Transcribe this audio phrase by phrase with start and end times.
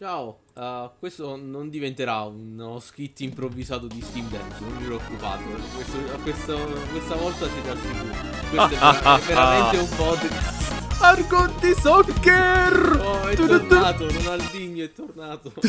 [0.00, 5.98] Ciao, uh, questo non diventerà uno skit improvvisato di Steam Dance, non vi preoccupate, questo,
[6.22, 6.56] questo,
[6.90, 8.14] questa volta siete al sicuro.
[8.48, 8.78] Questo è,
[9.28, 10.72] veramente un podcast.
[11.04, 12.98] Argonti Soccer!
[12.98, 15.52] Oh, è tornato, Ronaldinho è tornato.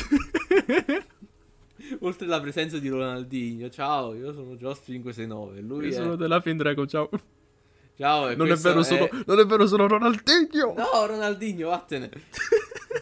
[2.00, 5.92] Oltre alla presenza di Ronaldinho, ciao, io sono Jost569, lui io è...
[5.92, 7.10] sono della Findrago, ciao.
[7.98, 10.74] Ciao, non è, vero solo, non è vero solo Ronaldinho!
[10.78, 12.10] No, Ronaldinho, vattene!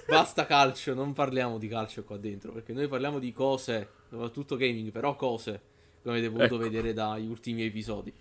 [0.07, 4.91] Basta calcio, non parliamo di calcio qua dentro, perché noi parliamo di cose, soprattutto gaming,
[4.91, 5.61] però cose,
[6.01, 6.63] come avete potuto ecco.
[6.63, 8.13] vedere dagli ultimi episodi.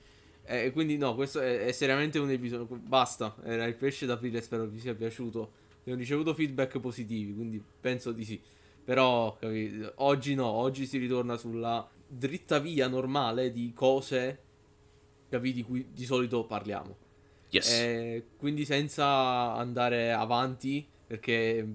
[0.45, 4.65] E quindi no, questo è, è, seriamente un episodio, basta, era il pesce d'aprile, spero
[4.67, 5.53] vi sia piaciuto.
[5.85, 8.41] Ho ricevuto feedback positivi, quindi penso di sì.
[8.85, 14.39] Però, capite, oggi no, oggi si ritorna sulla dritta via normale di cose,
[15.29, 16.97] capite, di cui di solito parliamo.
[17.51, 17.71] Yes.
[17.71, 21.67] E quindi senza andare avanti perché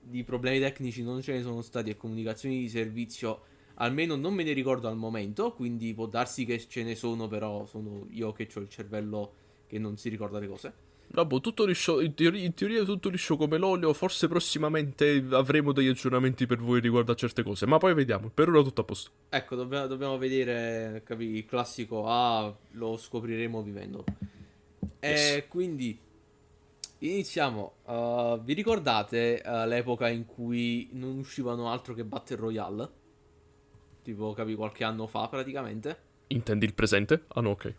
[0.00, 3.42] di problemi tecnici non ce ne sono stati e comunicazioni di servizio
[3.80, 7.66] almeno non me ne ricordo al momento, quindi può darsi che ce ne sono, però
[7.66, 9.32] sono io che ho il cervello
[9.66, 10.72] che non si ricorda le cose.
[11.10, 15.88] Vabbè, tutto liscio, in teoria, in teoria tutto liscio come l'olio, forse prossimamente avremo degli
[15.88, 19.10] aggiornamenti per voi riguardo a certe cose, ma poi vediamo, per ora tutto a posto.
[19.30, 24.04] Ecco, dobbiamo, dobbiamo vedere, capi, il classico, ah, lo scopriremo vivendo.
[25.00, 25.36] Yes.
[25.36, 25.98] E quindi
[27.00, 27.74] Iniziamo.
[27.84, 32.90] Uh, vi ricordate uh, l'epoca in cui non uscivano altro che Battle Royale?
[34.02, 36.06] Tipo, capi, qualche anno fa praticamente.
[36.28, 37.24] Intendi il presente?
[37.28, 37.74] Ah no, ok.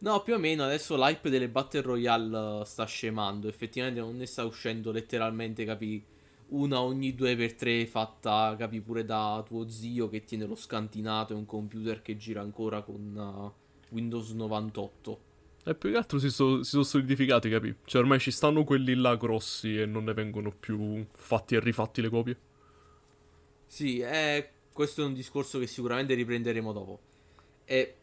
[0.00, 3.48] No, più o meno adesso l'hype delle Battle Royale uh, sta scemando.
[3.48, 6.04] Effettivamente non ne sta uscendo letteralmente, capi,
[6.48, 11.32] una ogni due per tre fatta, capi, pure da tuo zio che tiene lo scantinato
[11.32, 13.52] e un computer che gira ancora con
[13.88, 15.32] Windows 98.
[15.66, 17.74] E più che altro si, so, si, sono solidificati, capi?
[17.84, 22.02] Cioè ormai ci stanno quelli là grossi e non ne vengono più fatti e rifatti
[22.02, 22.36] le copie.
[23.66, 27.00] Sì, eh, questo è un discorso che sicuramente riprenderemo dopo.
[27.64, 27.96] E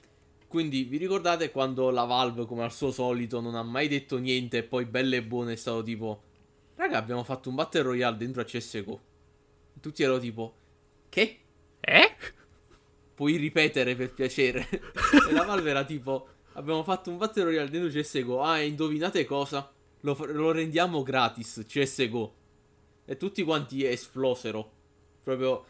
[0.48, 4.58] quindi vi ricordate quando la Valve, come al suo solito, non ha mai detto niente
[4.58, 6.24] e poi belle e buone è stato tipo...
[6.76, 9.02] Raga, abbiamo fatto un Battle Royale dentro a CSGO.
[9.80, 10.56] Tutti erano tipo...
[11.10, 11.40] Che?
[11.80, 12.16] Eh?
[13.14, 14.68] Puoi ripetere per piacere.
[15.30, 16.28] e la Valve era tipo...
[16.54, 18.42] Abbiamo fatto un Battle Royale dentro CSGO.
[18.42, 19.72] Ah, e indovinate cosa?
[20.02, 22.34] Lo, lo, rendiamo gratis, CSGO.
[23.06, 24.72] E tutti quanti esplosero.
[25.24, 25.66] Proprio...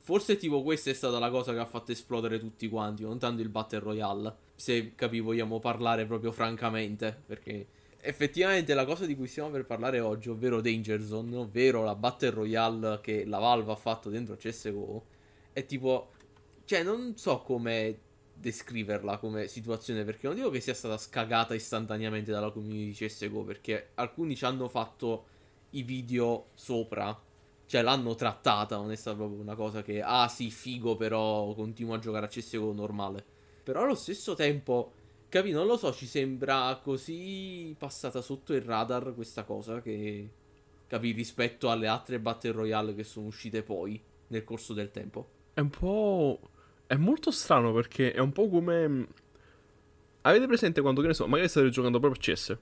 [0.00, 3.42] Forse tipo questa è stata la cosa che ha fatto esplodere tutti quanti, non tanto
[3.42, 4.36] il Battle Royale.
[4.54, 7.22] Se capi vogliamo parlare proprio francamente.
[7.26, 7.66] Perché
[8.00, 12.30] effettivamente la cosa di cui stiamo per parlare oggi, ovvero Danger Zone, ovvero la Battle
[12.30, 15.04] Royale che la Valve ha fatto dentro CSGO,
[15.52, 16.10] è tipo...
[16.64, 17.98] Cioè, non so come
[18.38, 23.42] descriverla come situazione perché non dico che sia stata scagata istantaneamente dalla community di CSGO
[23.44, 25.26] perché alcuni ci hanno fatto
[25.70, 27.18] i video sopra
[27.66, 31.94] cioè l'hanno trattata non è stata proprio una cosa che ah sì figo però continuo
[31.94, 33.24] a giocare a CSGO normale.
[33.64, 34.92] Però allo stesso tempo
[35.28, 40.30] capi non lo so ci sembra così passata sotto il radar questa cosa che
[40.86, 45.28] capi rispetto alle altre battle royale che sono uscite poi nel corso del tempo.
[45.52, 46.38] È un po'
[46.86, 49.06] È molto strano perché è un po' come...
[50.22, 52.56] Avete presente quando, che ne so, magari state giocando proprio a CS,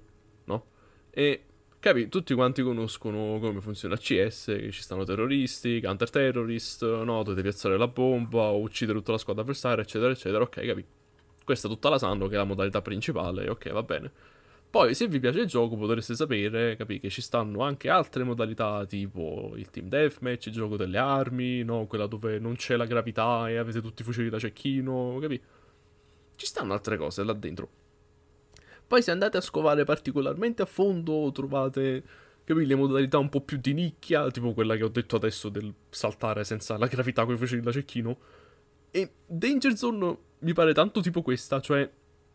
[0.44, 0.66] no?
[1.10, 1.44] E,
[1.78, 7.22] capi, tutti quanti conoscono come funziona CS, che ci stanno terroristi, counter terrorist, no?
[7.22, 10.84] Dovete piazzare la bomba, uccidere tutta la squadra avversaria, eccetera, eccetera, ok, capi?
[11.42, 14.12] Questa tutta la sanno che è la modalità principale, ok, va bene.
[14.74, 18.84] Poi, se vi piace il gioco, potreste sapere, capì, che ci stanno anche altre modalità,
[18.86, 21.86] tipo il team deathmatch, il gioco delle armi, no?
[21.86, 25.40] Quella dove non c'è la gravità e avete tutti i fucili da cecchino, capì?
[26.34, 27.68] Ci stanno altre cose là dentro.
[28.84, 32.02] Poi se andate a scovare particolarmente a fondo, trovate,
[32.42, 35.72] capì, le modalità un po' più di nicchia, tipo quella che ho detto adesso del
[35.88, 38.18] saltare senza la gravità con i fucili da cecchino.
[38.90, 41.88] E Danger Zone mi pare tanto tipo questa, cioè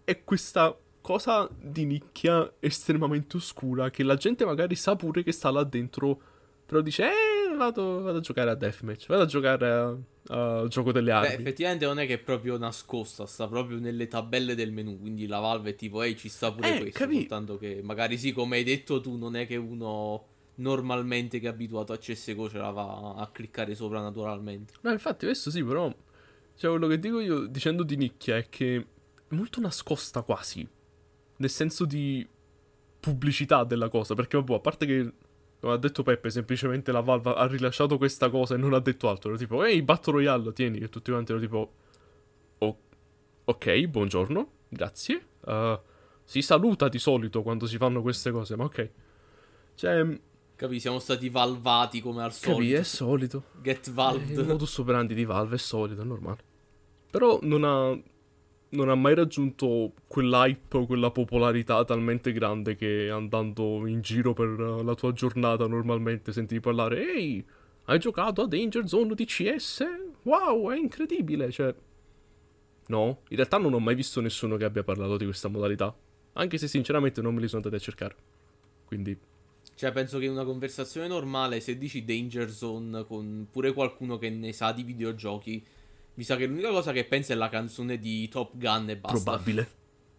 [0.05, 5.49] è questa cosa di nicchia estremamente oscura che la gente magari sa pure che sta
[5.49, 6.19] là dentro,
[6.65, 9.97] però dice, eh, vado, vado a giocare a Deathmatch, vado a giocare
[10.27, 11.29] al gioco delle armi.
[11.29, 15.25] Beh, effettivamente non è che è proprio nascosta, sta proprio nelle tabelle del menu, quindi
[15.25, 17.19] la Valve è tipo, ehi, ci sta pure eh, questo, capì?
[17.19, 20.25] soltanto che magari sì, come hai detto tu, non è che uno
[20.55, 24.73] normalmente che è abituato a CSGO ce la va a cliccare sopra naturalmente.
[24.81, 25.93] No, infatti questo sì, però...
[26.55, 28.85] Cioè, quello che dico io dicendo di nicchia è che
[29.29, 30.67] è molto nascosta quasi
[31.39, 32.27] nel senso di
[32.99, 35.13] pubblicità della cosa, perché vabbè, a parte che
[35.59, 39.09] come ha detto Peppe, semplicemente la Valve ha rilasciato questa cosa e non ha detto
[39.09, 39.29] altro.
[39.29, 41.73] Era tipo, ehi, Battle Royale, tieni, che tutti quanti erano tipo,
[42.59, 42.77] oh,
[43.43, 45.25] ok, buongiorno, grazie.
[45.41, 45.77] Uh,
[46.23, 48.91] si saluta di solito quando si fanno queste cose, ma ok.
[49.75, 50.19] Cioè,
[50.55, 52.59] Capi, siamo stati valvati come al solito.
[52.59, 53.43] Capi, è solito.
[53.61, 54.39] Get Il valved.
[54.45, 56.43] modus operandi di Valve è solito, è normale.
[57.09, 57.97] Però non ha,
[58.71, 64.47] non ha mai raggiunto quell'hype o quella popolarità talmente grande che andando in giro per
[64.59, 67.45] eh, la tua giornata normalmente senti parlare Ehi,
[67.85, 69.83] hai giocato a Danger Zone DCS?
[70.23, 71.73] Wow, è incredibile, cioè...
[72.87, 75.95] No, in realtà non ho mai visto nessuno che abbia parlato di questa modalità.
[76.33, 78.15] Anche se sinceramente non me li sono andati a cercare.
[78.85, 79.17] Quindi,
[79.75, 84.29] Cioè, penso che in una conversazione normale, se dici Danger Zone con pure qualcuno che
[84.29, 85.63] ne sa di videogiochi,
[86.19, 89.21] mi sa che l'unica cosa che pensa è la canzone di Top Gun e basta.
[89.21, 89.69] probabile.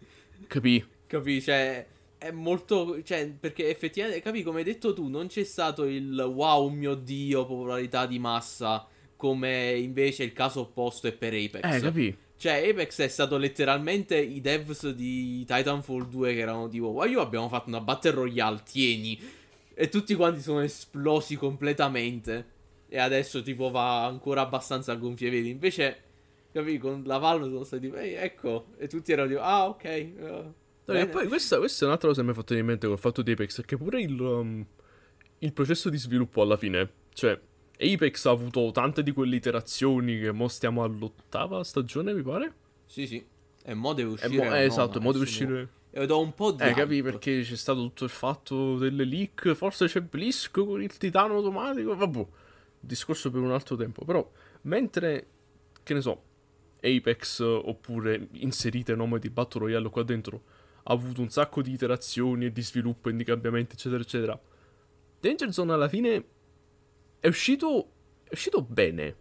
[0.49, 0.83] Capì?
[1.07, 1.43] Capi?
[1.43, 1.87] Cioè,
[2.17, 3.03] è molto.
[3.03, 7.45] Cioè, perché effettivamente, capi, come hai detto tu, non c'è stato il wow, mio dio,
[7.45, 11.71] popolarità di massa, come invece il caso opposto è per Apex.
[11.71, 12.17] Eh, capì?
[12.35, 17.21] Cioè, Apex è stato letteralmente i devs di Titanfall 2 che erano tipo, ma io
[17.21, 19.21] abbiamo fatto una Battle Royale, tieni.
[19.75, 22.59] E tutti quanti sono esplosi completamente.
[22.93, 25.49] E adesso tipo va ancora abbastanza a gonfie veli.
[25.49, 26.03] Invece,
[26.53, 28.67] capi, con la Valve sono stati tipo, ehi, ecco.
[28.79, 29.85] E tutti erano tipo, ah, ok.
[29.85, 30.55] eh, No,
[30.85, 32.99] bene." e poi questa, questa è un'altra cosa che mi ha fatto in mente col
[32.99, 34.67] fatto di Apex, che pure il, um,
[35.39, 37.39] il processo di sviluppo alla fine, cioè
[37.79, 42.53] Apex ha avuto tante di quelle iterazioni che mo stiamo all'ottava stagione, mi pare?
[42.87, 43.25] Sì, sì.
[43.63, 44.49] E mo deve uscire.
[44.49, 45.69] mo- eh, esatto, mo deve uscire...
[45.93, 46.63] E do un po' di.
[46.63, 47.03] Eh, hype.
[47.03, 51.97] perché c'è stato tutto il fatto delle leak, forse c'è Blisk con il titano automatico,
[51.97, 52.27] vabbè,
[52.81, 54.29] discorso per un altro tempo, però
[54.63, 55.27] mentre,
[55.83, 56.23] che ne so,
[56.81, 60.43] Apex oppure inserite nome di Battle Royale qua dentro
[60.85, 64.41] ha avuto un sacco di iterazioni e di sviluppo e di cambiamenti, eccetera, eccetera.
[65.21, 66.25] Danger Zone alla fine
[67.21, 67.91] è uscito,
[68.25, 69.17] è uscito bene,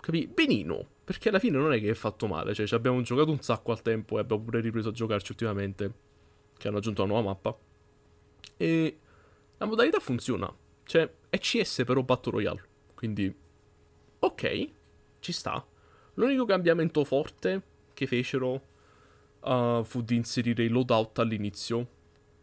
[0.00, 0.28] capì?
[0.28, 3.40] Benino, perché alla fine non è che è fatto male, cioè ci abbiamo giocato un
[3.40, 5.92] sacco al tempo e abbiamo pure ripreso a giocarci ultimamente,
[6.56, 7.58] che hanno aggiunto una nuova mappa.
[8.56, 8.98] E
[9.56, 10.54] la modalità funziona,
[10.90, 12.64] cioè è CS però Battle Royale,
[12.94, 13.32] quindi
[14.18, 14.68] ok,
[15.20, 15.64] ci sta.
[16.14, 17.62] L'unico cambiamento forte
[17.94, 18.60] che fecero
[19.38, 21.86] uh, fu di inserire il loadout all'inizio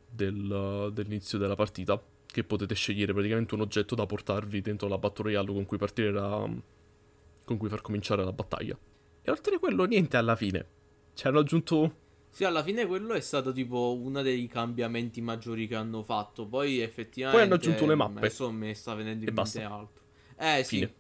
[0.10, 5.26] del- dell'inizio della partita, che potete scegliere praticamente un oggetto da portarvi dentro la Battle
[5.26, 6.50] Royale con cui partire la...
[7.44, 8.78] con cui far cominciare la battaglia.
[9.24, 10.66] E oltre a quello niente alla fine.
[11.14, 11.96] Ci hanno aggiunto...
[12.38, 16.46] Sì, alla fine quello è stato tipo uno dei cambiamenti maggiori che hanno fatto.
[16.46, 17.36] Poi effettivamente.
[17.36, 18.18] Poi hanno aggiunto le mappe.
[18.20, 20.02] Adesso mi sta venendo in mente altro.
[20.38, 20.76] Eh sì.
[20.78, 20.94] Fine.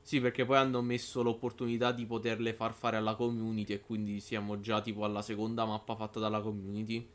[0.00, 3.74] Sì, perché poi hanno messo l'opportunità di poterle far fare alla community.
[3.74, 7.06] E quindi siamo già tipo alla seconda mappa fatta dalla community.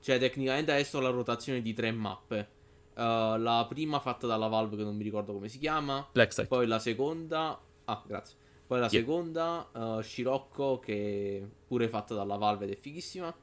[0.00, 2.48] Cioè, tecnicamente adesso ho la rotazione di tre mappe.
[2.94, 6.06] Uh, la prima fatta dalla Valve, che non mi ricordo come si chiama.
[6.12, 6.46] Black Site.
[6.46, 7.58] Poi la seconda.
[7.86, 8.36] Ah, grazie.
[8.68, 9.00] Poi la Yeah.
[9.00, 13.34] seconda, uh, Scirocco, che è pure fatta dalla Valve ed è fighissima.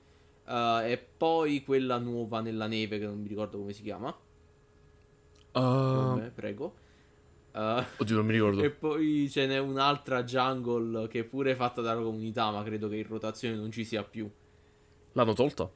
[0.45, 4.15] Uh, e poi quella nuova nella neve, che non mi ricordo come si chiama.
[5.53, 6.75] Uh, Nome, prego.
[7.53, 8.61] Uh, oddio, non mi ricordo.
[8.61, 12.97] e poi ce n'è un'altra Jungle che è pure fatta dalla comunità, ma credo che
[12.97, 14.29] in rotazione non ci sia più.
[15.13, 15.67] L'hanno tolta?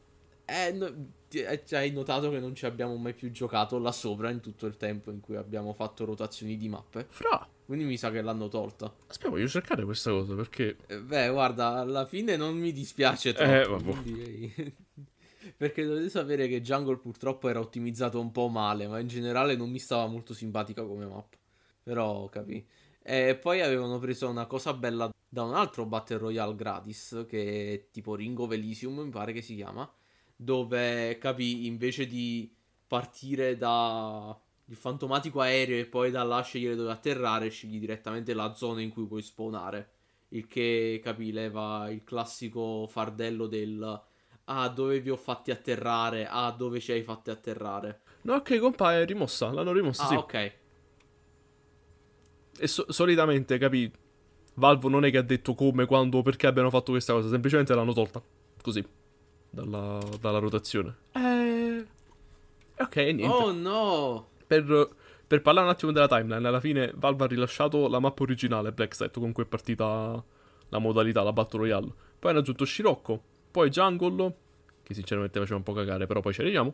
[0.45, 0.93] Eh, no,
[1.71, 5.09] hai notato che non ci abbiamo mai più giocato là sopra in tutto il tempo
[5.09, 7.07] in cui abbiamo fatto rotazioni di mappe.
[7.09, 7.47] Fra.
[7.69, 8.91] Quindi mi sa che l'hanno tolta.
[9.05, 10.77] Aspetta, voglio cercare questa cosa perché...
[10.87, 13.51] Eh, Beh, guarda, alla fine non mi dispiace troppo.
[13.51, 13.91] Eh, vabbè.
[13.91, 14.75] quindi-
[15.55, 19.69] Perché dovete sapere che Jungle purtroppo era ottimizzato un po' male, ma in generale non
[19.69, 21.37] mi stava molto simpatica come mappa.
[21.83, 22.65] Però, capì.
[23.03, 27.89] E poi avevano preso una cosa bella da un altro Battle Royale gratis, che è
[27.91, 29.87] tipo Ring of Elysium, mi pare che si chiama,
[30.35, 32.51] dove, capì, invece di
[32.87, 34.35] partire da
[34.69, 38.89] il fantomatico aereo e poi da là scegliere dove atterrare, scegli direttamente la zona in
[38.89, 39.91] cui puoi spawnare.
[40.29, 44.01] Il che, capì, leva il classico fardello del
[44.51, 46.27] Ah, dove vi ho fatti atterrare?
[46.27, 48.01] Ah, dove ci hai fatti atterrare?
[48.21, 49.51] No, ok, compa, è rimossa.
[49.51, 50.15] L'hanno rimossa, Ah, sì.
[50.15, 50.53] ok.
[52.59, 53.91] E so- solitamente, capi,
[54.55, 57.93] Valve non è che ha detto come, quando perché abbiano fatto questa cosa, semplicemente l'hanno
[57.93, 58.21] tolta.
[58.61, 58.83] Così.
[59.51, 60.95] Dalla, dalla rotazione.
[61.13, 61.85] Eh...
[62.77, 63.25] Ok, niente.
[63.25, 64.29] Oh no!
[64.49, 64.89] Per,
[65.27, 68.95] per parlare un attimo della timeline, alla fine Valve ha rilasciato la mappa originale Black
[68.95, 70.23] Set con cui è partita
[70.69, 71.93] la modalità, la Battle Royale.
[72.17, 74.35] Poi hanno aggiunto Scirocco, poi Jungle,
[74.81, 76.73] che sinceramente faceva un po' cagare, però poi ci arriviamo.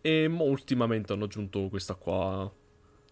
[0.00, 2.52] E mo ultimamente hanno aggiunto questa qua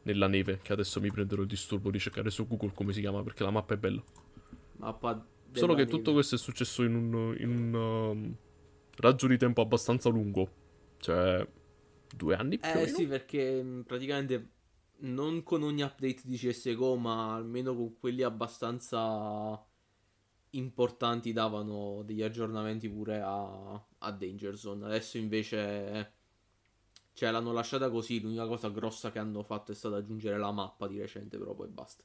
[0.03, 3.23] nella neve, che adesso mi prenderò il disturbo di cercare su Google come si chiama,
[3.23, 4.03] perché la mappa è bella.
[4.79, 6.13] Mappa Solo che tutto neve.
[6.15, 8.35] questo è successo in un, in un um,
[8.97, 10.49] raggio di tempo abbastanza lungo.
[10.99, 11.47] Cioè,
[12.15, 14.51] due anni più Eh sì, perché mh, praticamente
[15.01, 19.63] non con ogni update di CSGO, ma almeno con quelli abbastanza
[20.51, 24.85] importanti davano degli aggiornamenti pure a, a Danger Zone.
[24.87, 26.15] Adesso invece
[27.13, 28.21] Cioè, l'hanno lasciata così.
[28.21, 31.69] L'unica cosa grossa che hanno fatto è stata aggiungere la mappa di recente, però poi
[31.69, 32.03] basta.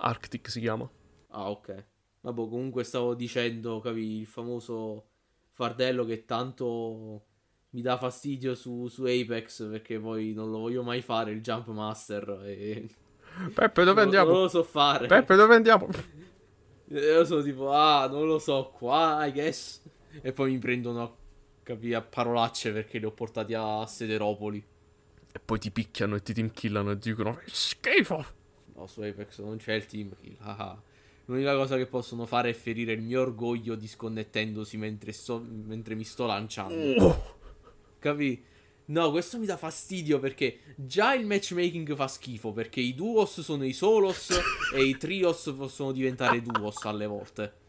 [0.00, 0.90] Arctic si chiama.
[1.28, 1.86] Ah, ok.
[2.20, 5.08] Vabbè, comunque stavo dicendo, capi, il famoso
[5.52, 7.26] fardello che tanto
[7.74, 11.68] mi dà fastidio su, su Apex perché poi non lo voglio mai fare il Jump
[11.68, 12.88] Master e...
[13.54, 14.30] Peppe, dove andiamo?
[14.30, 15.06] Non lo so fare.
[15.06, 15.88] Peppe, dove andiamo?
[16.88, 19.80] Io sono tipo, ah, non lo so, qua, I guess.
[20.20, 21.16] E poi mi prendono,
[21.62, 24.62] capi, a parolacce perché li ho portati a Sederopoli.
[25.32, 28.22] E poi ti picchiano e ti team killano e dicono schifo.
[28.74, 30.36] No, su Apex non c'è il team kill.
[30.40, 30.82] ah, ah.
[31.26, 36.04] L'unica cosa che possono fare è ferire il mio orgoglio disconnettendosi mentre, sto, mentre mi
[36.04, 37.02] sto lanciando.
[37.02, 37.40] Oh.
[38.02, 38.44] Capi?
[38.86, 43.64] No, questo mi dà fastidio perché già il matchmaking fa schifo perché i duos sono
[43.64, 44.30] i solos
[44.74, 47.60] e i trios possono diventare duos alle volte.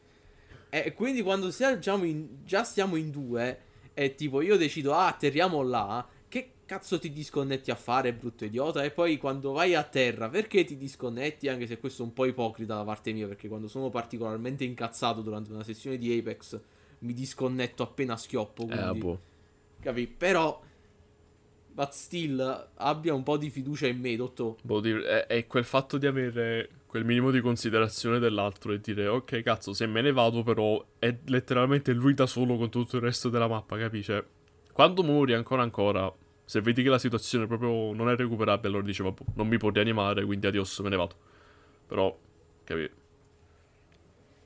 [0.69, 3.59] E quindi quando stiamo in, già stiamo in due
[3.93, 8.83] e tipo io decido ah atterriamo là, che cazzo ti disconnetti a fare brutto idiota?
[8.83, 11.47] E poi quando vai a terra perché ti disconnetti?
[11.47, 15.21] Anche se questo è un po' ipocrita da parte mia perché quando sono particolarmente incazzato
[15.21, 16.59] durante una sessione di Apex
[16.99, 18.65] mi disconnetto appena schioppo.
[18.65, 18.83] Quindi...
[18.83, 19.19] Eh, boh.
[19.83, 20.07] Capi?
[20.07, 20.61] Però.
[21.73, 24.55] But still, abbia un po' di fiducia in me, dottor.
[24.61, 29.41] Boh, è, è quel fatto di avere quel minimo di considerazione dell'altro e dire, ok,
[29.41, 33.29] cazzo, se me ne vado, però è letteralmente lui da solo con tutto il resto
[33.29, 34.23] della mappa, capisce?
[34.71, 36.13] Quando muori ancora ancora,
[36.45, 39.71] se vedi che la situazione proprio non è recuperabile, allora dici, vabbè, non mi può
[39.71, 41.15] rianimare, quindi adios, me ne vado.
[41.87, 42.15] Però,
[42.63, 42.87] capi?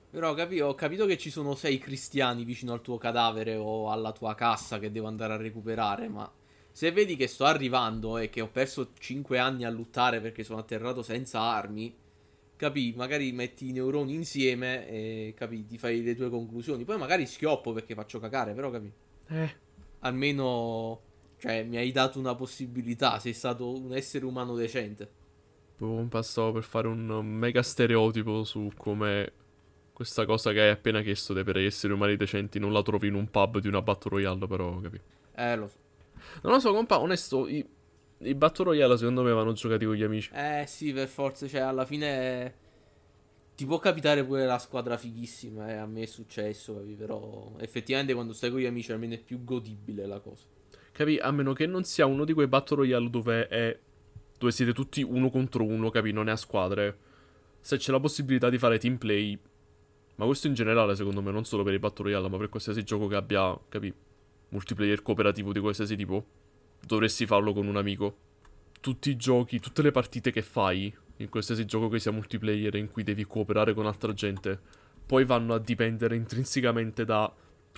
[0.10, 4.12] Però capi, ho capito che ci sono sei cristiani vicino al tuo cadavere o alla
[4.14, 6.32] tua cassa che devo andare a recuperare, ma
[6.72, 10.60] se vedi che sto arrivando e che ho perso 5 anni a lottare perché sono
[10.60, 11.94] atterrato senza armi,
[12.56, 16.84] capi, magari metti i neuroni insieme e capi, ti fai le tue conclusioni.
[16.86, 18.92] Poi magari schioppo perché faccio cacare, però capi.
[19.30, 19.56] Eh.
[20.00, 21.02] Almeno,
[21.38, 25.10] cioè, mi hai dato una possibilità, sei stato un essere umano decente.
[25.78, 29.32] Boh, stavo per fare un mega stereotipo su come
[29.98, 33.16] questa cosa che hai appena chiesto di per esseri umani decenti non la trovi in
[33.16, 35.02] un pub di una Battle Royale, però, capi?
[35.34, 35.78] Eh, lo so.
[36.44, 37.68] Non lo so, compa, onesto, i,
[38.20, 40.30] i Battle Royale secondo me vanno giocati con gli amici.
[40.36, 42.54] Eh, sì, per forza, cioè, alla fine
[43.56, 46.94] ti può capitare pure la squadra fighissima, eh, a me è successo, capi?
[46.94, 50.44] Però effettivamente quando stai con gli amici almeno è più godibile la cosa.
[50.92, 51.18] Capi?
[51.18, 53.80] A meno che non sia uno di quei Battle Royale dove è
[54.38, 56.12] dove siete tutti uno contro uno, capi?
[56.12, 56.98] Non è a squadre.
[57.62, 59.40] Se c'è la possibilità di fare team play,
[60.18, 62.84] ma questo in generale, secondo me, non solo per i Battle Royale, ma per qualsiasi
[62.84, 63.94] gioco che abbia, capi,
[64.50, 66.26] multiplayer cooperativo di qualsiasi tipo,
[66.84, 68.18] dovresti farlo con un amico.
[68.82, 72.90] Tutti i giochi, tutte le partite che fai, in qualsiasi gioco che sia multiplayer in
[72.90, 74.60] cui devi cooperare con altra gente,
[75.06, 77.32] poi vanno a dipendere intrinsecamente da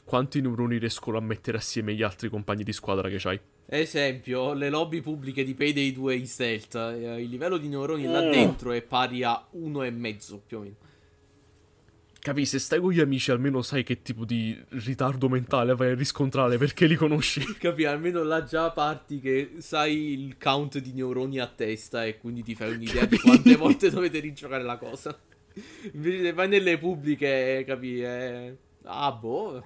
[0.06, 3.40] quanti neuroni riescono a mettere assieme gli altri compagni di squadra che hai.
[3.66, 8.22] Esempio, le lobby pubbliche di Payday 2 in stealth, eh, il livello di neuroni là
[8.22, 8.30] oh.
[8.30, 10.76] dentro è pari a uno e mezzo più o meno.
[12.20, 15.96] Capi, se stai con gli amici almeno sai che tipo di ritardo mentale vai a
[15.96, 17.42] riscontrare perché li conosci.
[17.58, 22.44] Capi, almeno là già parti che sai il count di neuroni a testa e quindi
[22.44, 23.16] ti fai un'idea Capì?
[23.16, 25.18] di quante volte dovete rigiocare la cosa.
[25.94, 28.54] Invece se vai nelle pubbliche, capi, è...
[28.84, 29.64] Ah, boh...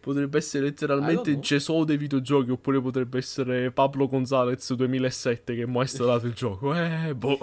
[0.00, 5.78] Potrebbe essere letteralmente ah, Gesù dei videogiochi oppure potrebbe essere Pablo Gonzalez 2007 che mi
[5.78, 6.72] ha installato il gioco.
[6.72, 7.38] Eh, boh.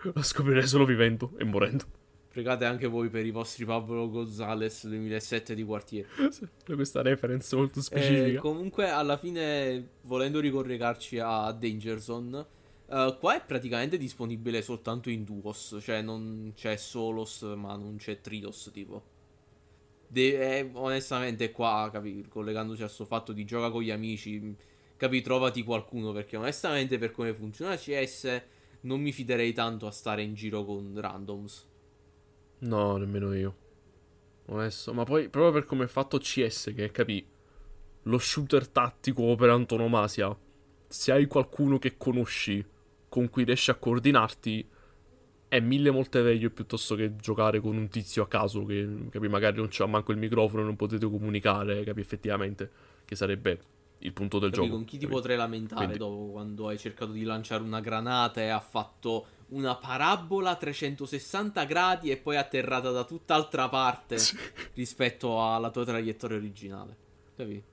[0.00, 1.84] Lo scoprirei solo vivendo e morendo.
[2.34, 6.08] Pregate anche voi per i vostri Pablo Gonzales 2007 di quartiere.
[6.66, 8.26] Questa reference molto specifica.
[8.26, 12.44] Eh, comunque, alla fine, volendo ricollegarci a Danger Zone,
[12.86, 15.78] uh, qua è praticamente disponibile soltanto in duos.
[15.80, 19.00] Cioè, non c'è solos, ma non c'è trios, tipo.
[20.08, 24.56] De- eh, onestamente, qua, capi, collegandoci a questo fatto di gioca con gli amici,
[24.96, 26.10] capi, trovati qualcuno.
[26.10, 28.42] Perché, onestamente, per come funziona CS,
[28.80, 31.68] non mi fiderei tanto a stare in giro con randoms.
[32.58, 33.56] No, nemmeno io.
[34.46, 34.92] Onesto.
[34.92, 37.24] Ma poi, proprio per come è fatto CS, che capì,
[38.02, 40.36] lo shooter tattico per antonomasia,
[40.86, 42.64] se hai qualcuno che conosci,
[43.08, 44.68] con cui riesci a coordinarti,
[45.48, 49.58] è mille volte meglio piuttosto che giocare con un tizio a caso che, capi, magari
[49.58, 52.70] non c'ha manco il microfono e non potete comunicare, capi, effettivamente,
[53.04, 53.58] che sarebbe
[54.04, 54.76] il punto del capi, gioco.
[54.76, 55.98] Con chi ti potrei lamentare Quindi...
[55.98, 61.64] dopo quando hai cercato di lanciare una granata e ha fatto una parabola a 360
[61.64, 64.36] gradi e poi atterrata da tutt'altra parte sì.
[64.74, 66.96] rispetto alla tua traiettoria originale.
[67.36, 67.72] Capito?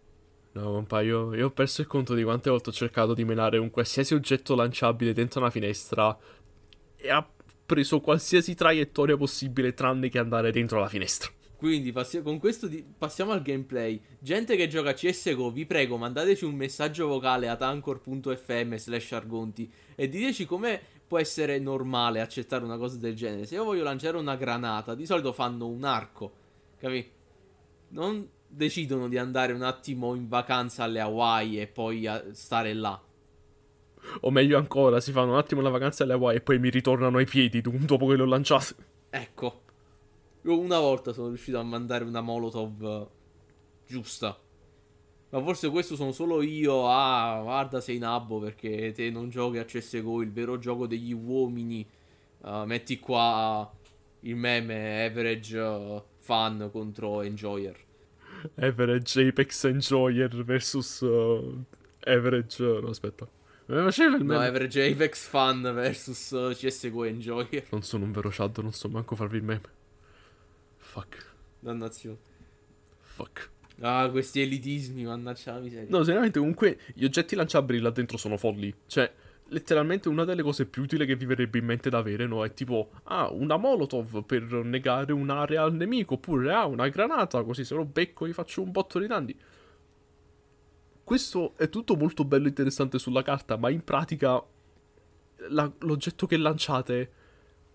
[0.54, 3.58] No, compa, io, io, ho perso il conto di quante volte ho cercato di menare
[3.58, 6.18] un qualsiasi oggetto lanciabile dentro una finestra
[6.98, 7.26] e ha
[7.66, 11.32] preso qualsiasi traiettoria possibile tranne che andare dentro la finestra.
[11.62, 14.02] Quindi passi- con questo di- passiamo al gameplay.
[14.18, 19.72] Gente che gioca a CSGO, vi prego, mandateci un messaggio vocale ad anchor.fm slash argonti
[19.94, 23.46] e diteci come può essere normale accettare una cosa del genere.
[23.46, 26.32] Se io voglio lanciare una granata, di solito fanno un arco,
[26.80, 27.08] capi?
[27.90, 33.00] Non decidono di andare un attimo in vacanza alle Hawaii e poi stare là.
[34.22, 37.20] O meglio ancora, si fanno un attimo la vacanza alle Hawaii e poi mi ritornano
[37.20, 38.74] ai piedi dopo che l'ho lanciato.
[39.12, 39.62] Ecco.
[40.44, 43.08] Io una volta sono riuscito a mandare una Molotov eh,
[43.88, 44.38] giusta.
[45.30, 46.88] Ma forse questo sono solo io.
[46.90, 51.88] Ah, guarda, sei nabbo perché te non giochi a CSGO, il vero gioco degli uomini.
[52.42, 53.72] Ah, metti qua
[54.22, 57.78] il meme average eh, fan contro enjoyer.
[58.56, 61.64] Average Apex Enjoyer versus uh,
[62.04, 62.64] Average...
[62.82, 63.28] No, aspetta.
[63.68, 64.46] Come faceva il No, meme?
[64.48, 67.68] average Apex fan versus eh, CSGO enjoyer.
[67.70, 69.62] Non sono un vero Chad, non so manco farvi il meme.
[70.92, 71.26] Fuck.
[71.62, 72.18] Dannazione.
[73.00, 73.50] Fuck.
[73.80, 75.88] Ah, questi elitismi, mannaggia la miseria.
[75.90, 78.76] No, seriamente, comunque, gli oggetti lanciabili là dentro sono folli.
[78.88, 79.10] Cioè,
[79.48, 82.44] letteralmente una delle cose più utili che vi verrebbe in mente da avere, no?
[82.44, 87.64] È tipo, ah, una molotov per negare un'area al nemico, oppure, ah, una granata, così
[87.64, 89.40] se lo becco gli faccio un botto di danni.
[91.06, 94.44] Questo è tutto molto bello e interessante sulla carta, ma in pratica
[95.48, 97.12] la- l'oggetto che lanciate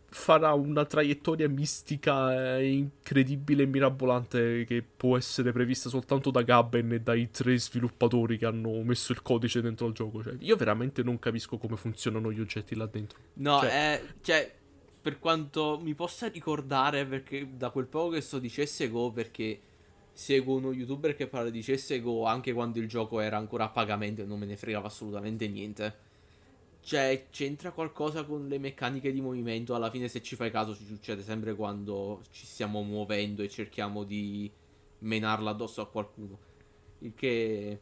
[0.09, 7.01] farà una traiettoria mistica incredibile e mirabolante che può essere prevista soltanto da Gabben e
[7.01, 10.23] dai tre sviluppatori che hanno messo il codice dentro al gioco.
[10.23, 13.19] Cioè, io veramente non capisco come funzionano gli oggetti là dentro.
[13.35, 14.55] No, Cioè- è, cioè,
[15.01, 19.61] per quanto mi possa ricordare, perché da quel poco che so di CSGO, perché
[20.13, 24.23] seguo uno youtuber che parla di CSGO anche quando il gioco era ancora a pagamento
[24.23, 26.05] e non me ne fregava assolutamente niente.
[26.87, 30.85] Cioè, c'entra qualcosa con le meccaniche di movimento, alla fine se ci fai caso ci
[30.85, 34.49] succede sempre quando ci stiamo muovendo e cerchiamo di
[35.01, 36.39] menarla addosso a qualcuno.
[37.01, 37.81] Il che,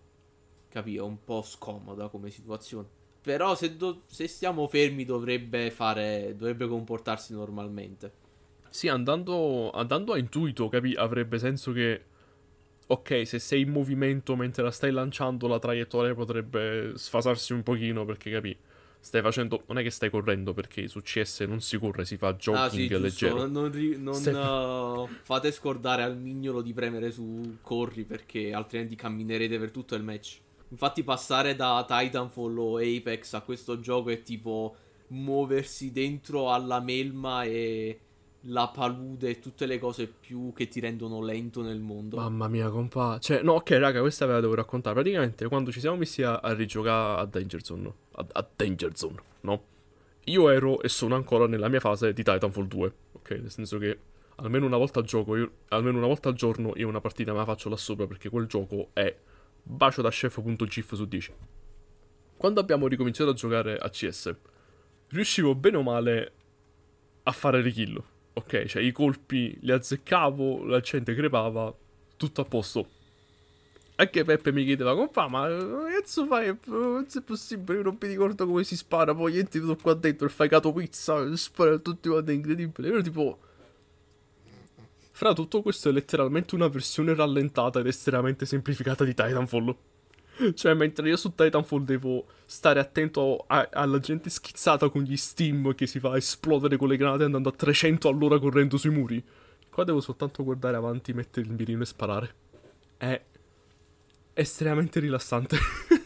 [0.70, 2.88] capì, è un po' scomoda come situazione.
[3.20, 6.34] Però se, do- se stiamo fermi dovrebbe fare.
[6.34, 8.10] Dovrebbe comportarsi normalmente.
[8.70, 12.04] Sì, andando, andando a intuito, capi, avrebbe senso che.
[12.86, 18.06] Ok, se sei in movimento mentre la stai lanciando, la traiettoria potrebbe sfasarsi un pochino,
[18.06, 18.58] perché capi.
[19.04, 19.64] Stai facendo.
[19.66, 22.70] Non è che stai correndo, perché su CS non si corre, si fa ah, jogging
[22.70, 23.02] sì, giusto.
[23.02, 23.46] leggero.
[23.46, 29.58] Non, non, Stai- uh, fate scordare al mignolo di premere su corri perché altrimenti camminerete
[29.58, 30.38] per tutto il match.
[30.70, 34.74] Infatti, passare da Titanfall o Apex a questo gioco è tipo
[35.08, 38.00] muoversi dentro alla melma e
[38.46, 42.16] la palude e tutte le cose più che ti rendono lento nel mondo.
[42.16, 43.18] Mamma mia, compa.
[43.18, 44.94] Cioè, no, ok, raga, questa ve la devo raccontare.
[44.94, 49.16] Praticamente, quando ci siamo messi a, a rigiocare a Danger Zone, a, a Danger Zone,
[49.42, 49.62] no?
[50.24, 53.30] Io ero e sono ancora nella mia fase di Titanfall 2, ok?
[53.30, 53.98] Nel senso che
[54.36, 57.38] almeno una volta al gioco, io, almeno una volta al giorno, io una partita me
[57.38, 59.14] la faccio là sopra perché quel gioco è
[59.62, 61.32] bacio da chef.gif su 10.
[62.36, 64.34] Quando abbiamo ricominciato a giocare a CS,
[65.08, 66.32] riuscivo bene o male
[67.22, 68.02] a fare rikill.
[68.36, 71.72] Ok, cioè i colpi li azzeccavo, la gente crepava,
[72.16, 72.88] tutto a posto.
[73.96, 76.52] Anche Peppe mi chiedeva, compà, ma che cazzo fai?
[76.64, 80.30] Non è possibile, non mi ricordo come si spara, poi entri tutto qua dentro e
[80.30, 82.88] fai cato pizza, spara tutti quanti, è incredibile.
[82.88, 83.38] Io tipo...
[85.12, 89.76] Fra tutto questo è letteralmente una versione rallentata ed estremamente semplificata di Titanfall.
[90.54, 95.74] Cioè, mentre io su Titanfall devo stare attento a- alla gente schizzata con gli steam
[95.74, 99.22] che si fa esplodere con le granate andando a 300 all'ora correndo sui muri.
[99.70, 102.34] Qua devo soltanto guardare avanti, mettere il mirino e sparare.
[102.96, 103.22] È
[104.34, 105.56] estremamente rilassante.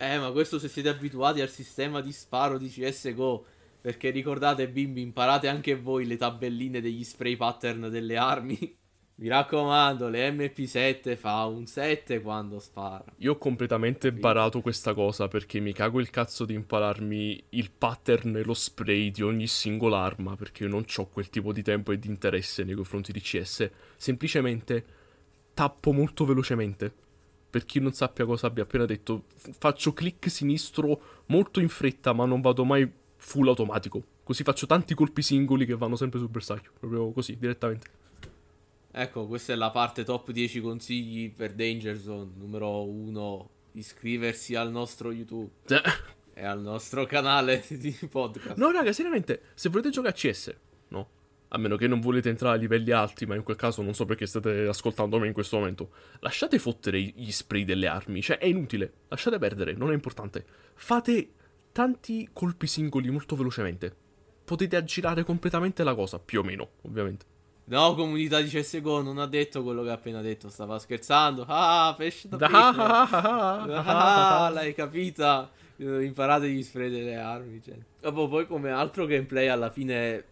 [0.00, 3.44] Eh, ma questo se siete abituati al sistema di sparo di CSGO.
[3.80, 8.76] Perché ricordate, bimbi, imparate anche voi le tabelline degli spray pattern delle armi.
[9.20, 13.04] Mi raccomando, le MP7 fa un 7 quando spara.
[13.16, 18.36] Io ho completamente barato questa cosa perché mi cago il cazzo di impararmi il pattern
[18.36, 21.90] e lo spray di ogni singola arma perché io non ho quel tipo di tempo
[21.90, 23.68] e di interesse nei confronti di CS.
[23.96, 24.84] Semplicemente
[25.52, 26.94] tappo molto velocemente.
[27.50, 29.24] Per chi non sappia cosa abbia appena detto,
[29.58, 34.00] faccio clic sinistro molto in fretta, ma non vado mai full automatico.
[34.22, 37.97] Così faccio tanti colpi singoli che vanno sempre sul bersaglio, proprio così, direttamente.
[38.90, 42.30] Ecco, questa è la parte top 10 consigli per Danger Zone.
[42.36, 45.50] Numero 1, iscriversi al nostro YouTube
[46.32, 48.56] e al nostro canale di podcast.
[48.56, 50.54] No, raga, seriamente, se volete giocare a CS,
[50.88, 51.08] no?
[51.48, 54.04] A meno che non volete entrare a livelli alti, ma in quel caso non so
[54.04, 55.90] perché state ascoltando me in questo momento.
[56.20, 58.92] Lasciate fottere gli spray delle armi, cioè è inutile.
[59.08, 60.44] Lasciate perdere, non è importante.
[60.74, 61.32] Fate
[61.72, 63.94] tanti colpi singoli molto velocemente.
[64.44, 67.36] Potete aggirare completamente la cosa, più o meno, ovviamente.
[67.68, 71.44] No, comunità di CSGO non ha detto quello che ha appena detto, stava scherzando.
[71.46, 72.54] Ah, pesce da pesce.
[72.54, 75.50] Ah, l'hai capita.
[75.76, 77.62] Eh, Imparate gli spray delle armi.
[77.62, 77.76] Cioè.
[78.00, 80.24] Dopo, poi come altro gameplay alla fine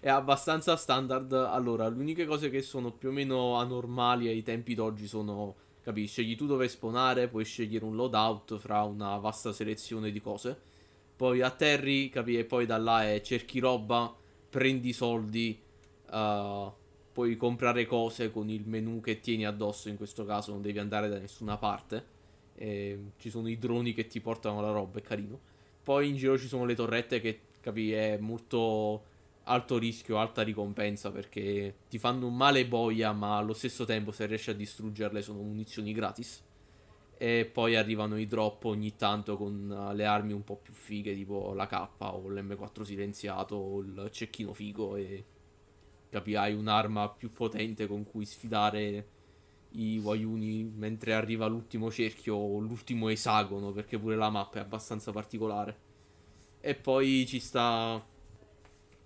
[0.00, 1.30] è abbastanza standard.
[1.32, 6.22] Allora, le uniche cose che sono più o meno anormali ai tempi d'oggi sono, capisci,
[6.22, 10.58] scegli tu dove spawnare, puoi scegliere un loadout fra una vasta selezione di cose.
[11.14, 14.14] Poi atterri, capi, e poi da là è cerchi roba,
[14.48, 15.66] prendi soldi,
[16.10, 16.72] uh,
[17.12, 21.08] puoi comprare cose con il menu che tieni addosso, in questo caso non devi andare
[21.08, 22.16] da nessuna parte.
[22.54, 25.40] E ci sono i droni che ti portano la roba, è carino.
[25.82, 29.02] Poi in giro ci sono le torrette che, capi, è molto
[29.48, 34.50] alto rischio, alta ricompensa perché ti fanno male boia, ma allo stesso tempo se riesci
[34.50, 36.44] a distruggerle sono munizioni gratis.
[37.16, 41.14] E poi arrivano i drop ogni tanto con uh, le armi un po' più fighe,
[41.14, 45.24] tipo la K o l'M4 silenziato o il cecchino figo e
[46.10, 49.16] capi, hai un'arma più potente con cui sfidare
[49.72, 55.12] i Wayuni mentre arriva l'ultimo cerchio o l'ultimo esagono, perché pure la mappa è abbastanza
[55.12, 55.86] particolare.
[56.60, 58.02] E poi ci sta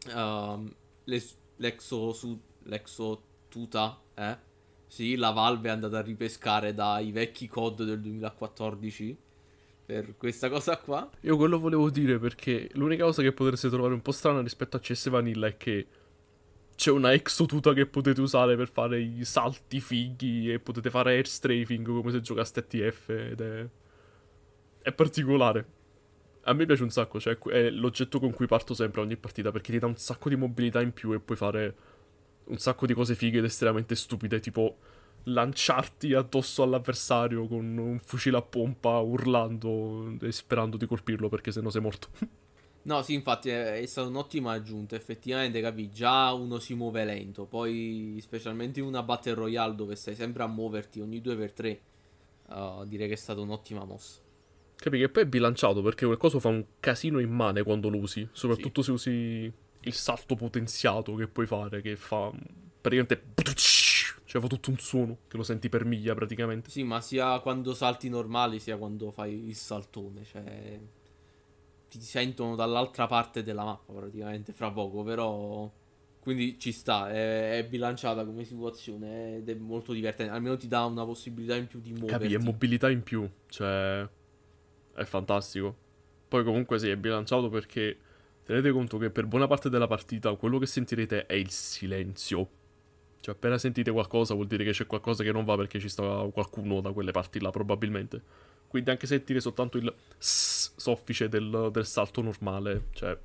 [0.09, 4.51] ehm, l'es- l'exo, su- l'exo tuta, eh?
[4.87, 9.17] Sì, la Valve è andata a ripescare dai vecchi COD del 2014
[9.87, 11.09] per questa cosa qua.
[11.21, 14.81] Io quello volevo dire perché l'unica cosa che potreste trovare un po' strana rispetto a
[14.81, 15.87] CS Vanilla è che
[16.83, 21.29] c'è una exotuta che potete usare per fare i salti fighi e potete fare air
[21.29, 23.69] strafing come se giocaste TF ed è...
[24.83, 25.65] è particolare.
[26.43, 29.71] A me piace un sacco, cioè è l'oggetto con cui parto sempre ogni partita perché
[29.71, 31.75] ti dà un sacco di mobilità in più e puoi fare
[32.47, 34.79] un sacco di cose fighe ed estremamente stupide, tipo
[35.27, 41.71] lanciarti addosso all'avversario con un fucile a pompa urlando e sperando di colpirlo perché sennò
[41.71, 42.09] sei morto.
[42.85, 44.97] No, sì, infatti è, è stata un'ottima aggiunta.
[44.97, 47.45] Effettivamente, capi, già uno si muove lento.
[47.45, 51.79] Poi, specialmente in una Battle Royale dove stai sempre a muoverti ogni 2x3,
[52.49, 54.21] uh, direi che è stata un'ottima mossa.
[54.77, 58.29] Capi che poi è bilanciato perché quel coso fa un casino immane quando lo usi,
[58.33, 59.53] soprattutto se usi
[59.85, 62.33] il salto potenziato che puoi fare, che fa
[62.81, 63.23] praticamente...
[64.33, 66.71] Cioè fa tutto un suono che lo senti per miglia praticamente.
[66.71, 70.81] Sì, ma sia quando salti normali sia quando fai il saltone, cioè
[71.99, 75.71] ti sentono dall'altra parte della mappa praticamente fra poco, però
[76.23, 80.85] quindi ci sta, è, è bilanciata come situazione ed è molto divertente, almeno ti dà
[80.85, 82.29] una possibilità in più di muoverti.
[82.29, 84.07] Capi, è mobilità in più, cioè
[84.95, 85.77] è fantastico.
[86.29, 87.99] Poi comunque sì, è bilanciato perché
[88.45, 92.49] tenete conto che per buona parte della partita quello che sentirete è il silenzio.
[93.21, 96.29] Cioè appena sentite qualcosa vuol dire che c'è qualcosa che non va perché ci sta
[96.33, 98.23] qualcuno da quelle parti là probabilmente.
[98.73, 103.19] Quindi anche sentire soltanto il soffice del, del salto normale, cioè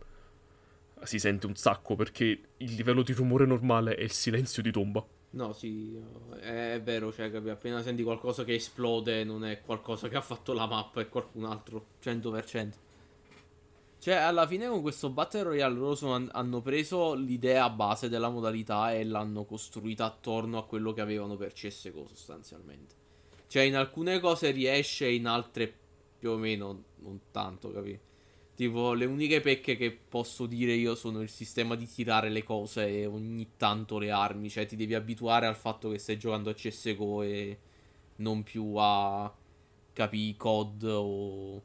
[1.03, 2.25] si sente un sacco perché
[2.57, 5.01] il livello di rumore normale è il silenzio di tomba.
[5.29, 5.97] No, sì,
[6.41, 10.51] è, vero, cioè, capi, appena senti qualcosa che esplode non è qualcosa che ha fatto
[10.51, 12.71] la mappa, è qualcun altro, 100%.
[13.99, 18.91] Cioè, alla fine con questo Battle Royale loro sono- hanno preso l'idea base della modalità
[18.91, 23.05] e l'hanno costruita attorno a quello che avevano per CSGO sostanzialmente.
[23.47, 25.73] Cioè, in alcune cose riesce, in altre
[26.19, 27.99] più o meno non tanto, capi?
[28.55, 32.87] Tipo, le uniche pecche che posso dire io sono il sistema di tirare le cose
[32.87, 34.49] e ogni tanto le armi.
[34.49, 37.59] Cioè, ti devi abituare al fatto che stai giocando a CSGO e
[38.17, 39.31] non più a,
[39.93, 41.63] capi, COD o,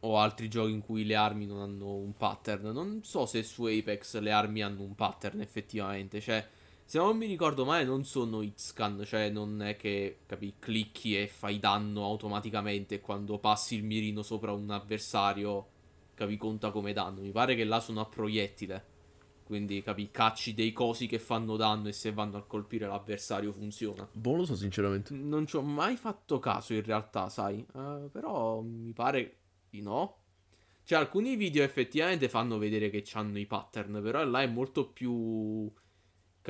[0.00, 2.72] o altri giochi in cui le armi non hanno un pattern.
[2.72, 6.20] Non so se su Apex le armi hanno un pattern effettivamente.
[6.20, 6.46] Cioè,
[6.90, 9.04] se non mi ricordo male, non sono hitscan.
[9.06, 12.98] Cioè, non è che, capi, clicchi e fai danno automaticamente.
[12.98, 15.68] Quando passi il mirino sopra un avversario,
[16.14, 17.20] capi, conta come danno.
[17.20, 18.84] Mi pare che là sono a proiettile.
[19.44, 24.08] Quindi, capi, cacci dei cosi che fanno danno e se vanno a colpire l'avversario funziona.
[24.10, 25.14] Boh, lo so sinceramente.
[25.14, 27.64] Non ci ho mai fatto caso in realtà, sai.
[27.72, 29.36] Eh, però mi pare
[29.70, 30.16] di no.
[30.82, 35.72] Cioè, alcuni video effettivamente fanno vedere che hanno i pattern, però là è molto più.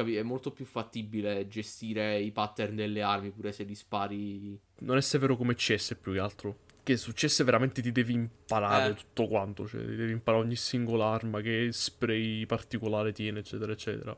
[0.00, 0.16] Capi?
[0.16, 4.58] È molto più fattibile gestire i pattern delle armi, pure se li spari.
[4.80, 6.56] Non è severo come CS più che altro.
[6.82, 8.94] Che su CS veramente ti devi imparare Eh.
[8.94, 9.66] tutto quanto.
[9.68, 14.16] Cioè, ti devi imparare ogni singola arma, che spray particolare tiene, eccetera, eccetera.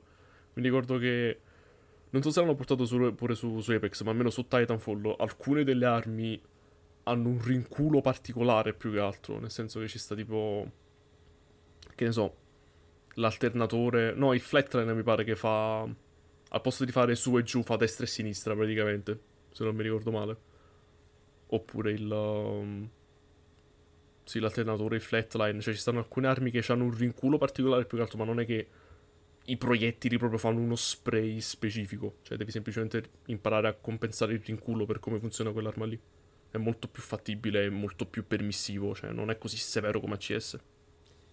[0.55, 1.41] Mi ricordo che.
[2.11, 5.15] Non so se l'hanno portato su- pure su, su Apex, ma almeno su Titanfall.
[5.19, 6.41] Alcune delle armi
[7.05, 9.39] hanno un rinculo particolare più che altro.
[9.41, 10.71] Nel senso che ci sta tipo.
[11.95, 12.37] Che ne so.
[13.15, 14.15] L'alternatore.
[14.15, 15.83] No, il flatline mi pare che fa.
[15.83, 19.21] Al posto di fare su e giù, fa destra e sinistra praticamente.
[19.51, 20.37] Se non mi ricordo male.
[21.49, 22.11] Oppure il.
[22.11, 22.89] um,
[24.25, 25.61] Sì, l'alternatore, il flatline.
[25.61, 28.41] Cioè, ci stanno alcune armi che hanno un rinculo particolare più che altro, ma non
[28.41, 28.69] è che
[29.47, 32.19] i proiettili proprio fanno uno spray specifico.
[32.23, 36.01] Cioè, devi semplicemente imparare a compensare il rinculo per come funziona quell'arma lì.
[36.51, 40.59] È molto più fattibile, è molto più permissivo, cioè non è così severo come ACS.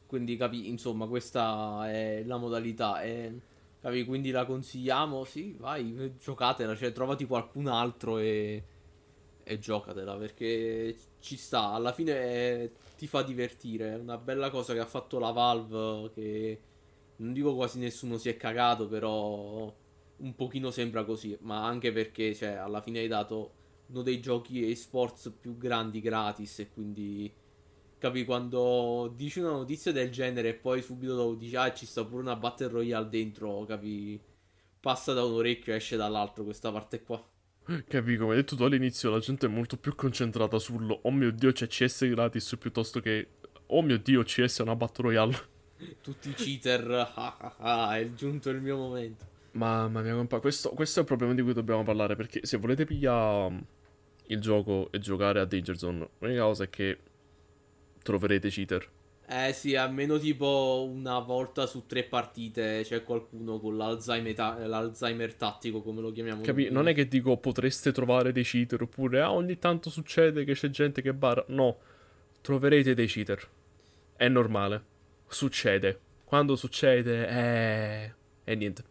[0.10, 3.04] Quindi capi, insomma, questa è la modalità.
[3.04, 3.40] E,
[3.80, 5.24] capi, quindi la consigliamo?
[5.24, 8.64] Sì, vai, giocatela, cioè trovati qualcun altro e,
[9.44, 11.74] e giocatela perché ci sta.
[11.74, 13.92] Alla fine è, ti fa divertire.
[13.94, 16.62] È una bella cosa che ha fatto la Valve che
[17.18, 19.72] non dico quasi nessuno si è cagato, però
[20.18, 23.54] un pochino sembra così, ma anche perché cioè, alla fine hai dato
[23.88, 27.32] uno dei giochi esports più grandi gratis e quindi
[28.00, 32.04] capi quando dici una notizia del genere e poi subito dopo dici ah ci sta
[32.04, 34.20] pure una battle royale dentro, capi
[34.80, 37.24] passa da un orecchio e esce dall'altro questa parte qua.
[37.88, 41.32] Capi, come hai detto tu all'inizio, la gente è molto più concentrata sul oh mio
[41.32, 43.28] dio c'è CS gratis piuttosto che
[43.68, 45.38] oh mio dio CS è una battle royale.
[46.02, 49.26] Tutti i cheater, ah, ah, ah, è giunto il mio momento.
[49.52, 52.16] Mamma mia, compa, questo, questo, è il problema di cui dobbiamo parlare.
[52.16, 53.64] Perché se volete pigliare
[54.28, 56.98] il gioco e giocare a Danger Zone, l'unica cosa è che
[58.04, 58.88] troverete cheater.
[59.32, 65.36] Eh sì, almeno tipo una volta su tre partite c'è qualcuno con l'Alzheimer, ta- l'Alzheimer
[65.36, 66.42] tattico, come lo chiamiamo.
[66.42, 66.70] Capi?
[66.72, 70.70] Non è che dico potreste trovare dei cheater oppure ah, ogni tanto succede che c'è
[70.70, 71.44] gente che barra.
[71.50, 71.78] No,
[72.42, 73.48] troverete dei cheater.
[74.16, 74.98] È normale
[75.30, 76.00] succede.
[76.26, 78.14] Quando succede, eh...
[78.44, 78.84] E niente.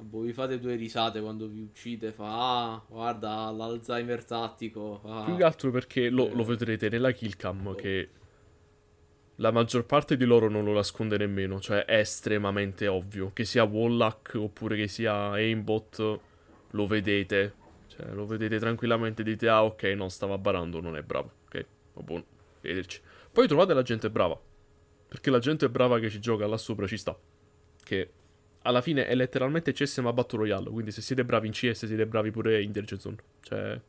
[0.00, 2.12] Boh, vi fate due risate quando vi uccide.
[2.12, 5.00] Fa, ah, guarda, l'Alzheimer tattico.
[5.04, 5.24] Ah.
[5.24, 7.74] Più che altro perché lo, lo vedrete nella killcam oh.
[7.74, 8.08] che
[9.36, 11.60] la maggior parte di loro non lo nasconde nemmeno.
[11.60, 13.32] Cioè, è estremamente ovvio.
[13.32, 16.20] Che sia Wallach oppure che sia aimbot,
[16.70, 17.54] lo vedete.
[17.88, 19.24] Cioè, lo vedete tranquillamente.
[19.24, 21.32] Dite, ah, ok, non stava barando, non è bravo.
[21.46, 22.24] Ok, va buono.
[22.60, 23.00] Vederci.
[23.32, 24.40] Poi trovate la gente brava.
[25.08, 27.18] Perché la gente brava che ci gioca là sopra ci sta.
[27.82, 28.10] Che
[28.62, 30.70] alla fine è letteralmente CS ma Battle Royale.
[30.70, 33.16] Quindi se siete bravi in CS siete bravi pure in Danger Zone.
[33.42, 33.80] Cioè,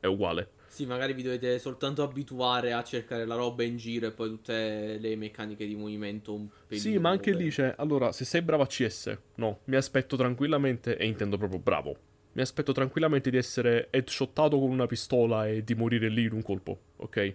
[0.00, 0.58] è uguale.
[0.66, 4.98] Sì, magari vi dovete soltanto abituare a cercare la roba in giro e poi tutte
[4.98, 6.88] le meccaniche di movimento un pelino.
[6.88, 7.74] Sì, ma anche lì c'è.
[7.76, 11.96] Allora, se sei bravo a CS, no, mi aspetto tranquillamente, e intendo proprio bravo.
[12.32, 16.42] Mi aspetto tranquillamente di essere headshottato con una pistola e di morire lì in un
[16.42, 17.34] colpo, ok?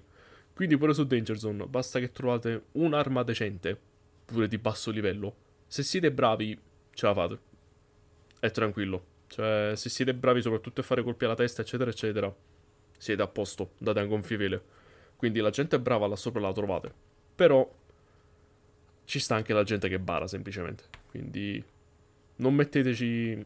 [0.54, 3.78] Quindi pure su Danger Zone basta che trovate un'arma decente,
[4.24, 5.36] pure di basso livello.
[5.76, 6.58] Se siete bravi,
[6.94, 7.38] ce la fate.
[8.40, 9.06] È tranquillo.
[9.28, 12.34] Cioè, se siete bravi soprattutto a fare colpi alla testa, eccetera, eccetera,
[12.98, 14.64] siete a posto, date un gonfie
[15.18, 16.94] Quindi la gente brava là sopra la trovate.
[17.36, 17.70] Però
[19.04, 20.86] ci sta anche la gente che bara semplicemente.
[21.10, 21.62] Quindi
[22.38, 23.46] non metteteci...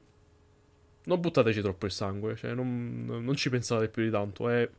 [1.06, 4.70] Non buttateci troppo il sangue, cioè non, non ci pensate più di tanto, è...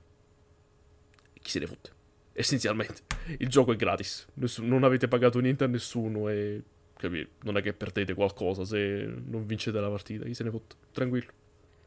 [1.32, 1.90] Chi se ne fotte?
[2.32, 3.02] essenzialmente.
[3.38, 6.62] Il gioco è gratis, non avete pagato niente a nessuno e
[7.00, 10.76] capì, non è che perdete qualcosa se non vincete la partita, chi se ne fotte,
[10.92, 11.32] tranquillo.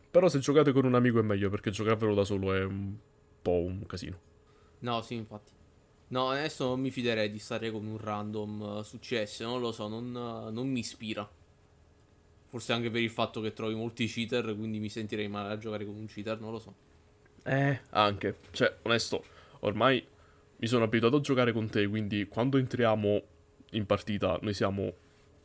[0.10, 2.96] Però se giocate con un amico è meglio perché giocarvelo da solo è un
[3.42, 4.20] po' un casino.
[4.80, 5.52] No, sì, infatti.
[6.10, 9.72] No, adesso non mi fiderei di stare con un random uh, su CS, non lo
[9.72, 11.28] so, non, uh, non mi ispira.
[12.50, 15.86] Forse anche per il fatto che trovi molti cheater, quindi mi sentirei male a giocare
[15.86, 16.74] con un cheater, non lo so.
[17.44, 18.38] Eh, anche.
[18.52, 19.24] Cioè, onesto,
[19.62, 20.06] ormai
[20.58, 23.22] mi sono abituato a giocare con te, quindi quando entriamo
[23.72, 24.94] in partita noi siamo,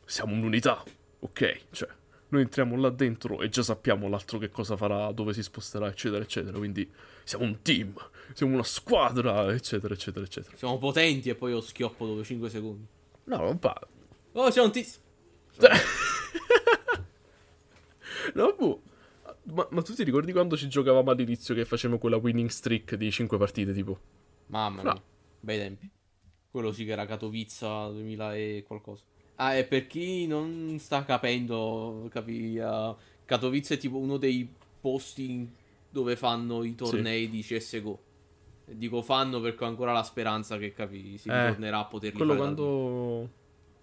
[0.09, 0.83] siamo un'unità,
[1.19, 1.61] ok?
[1.69, 1.87] Cioè,
[2.29, 6.23] noi entriamo là dentro e già sappiamo l'altro che cosa farà, dove si sposterà, eccetera,
[6.23, 6.57] eccetera.
[6.57, 6.91] Quindi
[7.23, 7.93] siamo un team,
[8.33, 10.57] siamo una squadra, eccetera, eccetera, eccetera.
[10.57, 12.87] Siamo potenti e poi io schioppo dopo 5 secondi.
[13.25, 13.79] No, non fa.
[14.31, 14.99] Oh, c'è un tizio.
[18.33, 18.81] no, boh.
[19.43, 23.11] Ma, ma, tu ti ricordi quando ci giocavamo all'inizio che facevamo quella winning streak di
[23.11, 23.99] 5 partite, tipo?
[24.47, 24.99] Mamma mia.
[25.39, 25.87] Bei tempi.
[26.49, 29.03] Quello sì che era Katowice 2000 e qualcosa.
[29.41, 34.47] Ah, e per chi non sta capendo, capi, uh, Katowice è tipo uno dei
[34.81, 35.49] posti
[35.89, 37.29] dove fanno i tornei sì.
[37.29, 37.99] di CSGO.
[38.65, 42.35] Dico fanno perché ho ancora la speranza che capi, si eh, ritornerà a poterli quello
[42.35, 42.53] fare.
[42.53, 43.29] Quello quando...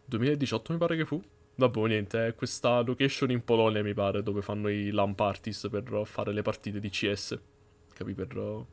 [0.04, 1.22] 2018 mi pare che fu?
[1.54, 6.02] Vabbè, niente, è questa location in Polonia mi pare dove fanno i LAN parties per
[6.04, 7.38] fare le partite di CS.
[7.94, 8.66] Capi, per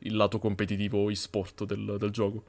[0.00, 2.44] il lato competitivo e-sport del, del, gioco.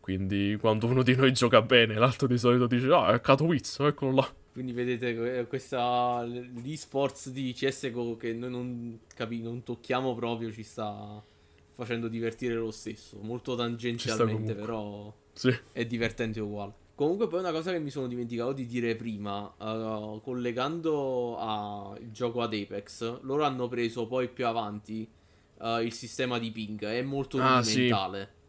[0.00, 4.12] Quindi quando uno di noi gioca bene, l'altro di solito dice, ah, è Katowice, eccolo
[4.12, 4.34] là.
[4.52, 11.22] Quindi vedete questa l'e-sports di CSGO che noi non, capi, non tocchiamo proprio, ci sta
[11.74, 13.18] facendo divertire lo stesso.
[13.22, 15.54] Molto tangenzialmente, però sì.
[15.72, 16.72] è divertente uguale.
[16.94, 22.42] Comunque poi una cosa che mi sono dimenticato di dire prima, uh, collegando al gioco
[22.42, 25.08] ad Apex, loro hanno preso poi più avanti
[25.60, 26.84] uh, il sistema di ping.
[26.84, 28.30] È molto ah, rudimentale.
[28.30, 28.39] Sì.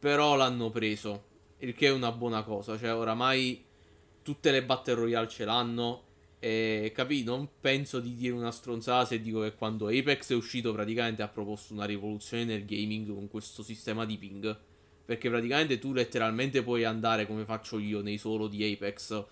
[0.00, 1.24] Però l'hanno preso.
[1.58, 2.78] Il che è una buona cosa.
[2.78, 3.62] Cioè, oramai
[4.22, 6.04] tutte le Battle Royale ce l'hanno.
[6.38, 10.72] E capì, non penso di dire una stronzata se dico che quando Apex è uscito
[10.72, 14.58] praticamente ha proposto una rivoluzione nel gaming con questo sistema di ping.
[15.04, 19.24] Perché praticamente tu letteralmente puoi andare come faccio io nei solo di Apex,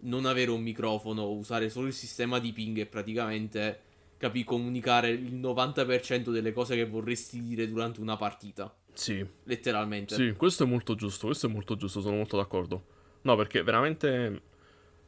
[0.00, 3.80] non avere un microfono, usare solo il sistema di ping e praticamente
[4.16, 8.74] capì comunicare il 90% delle cose che vorresti dire durante una partita.
[8.94, 9.26] Sì.
[9.44, 10.14] Letteralmente.
[10.14, 12.84] Sì, questo è molto giusto, questo è molto giusto, sono molto d'accordo.
[13.22, 14.42] No, perché veramente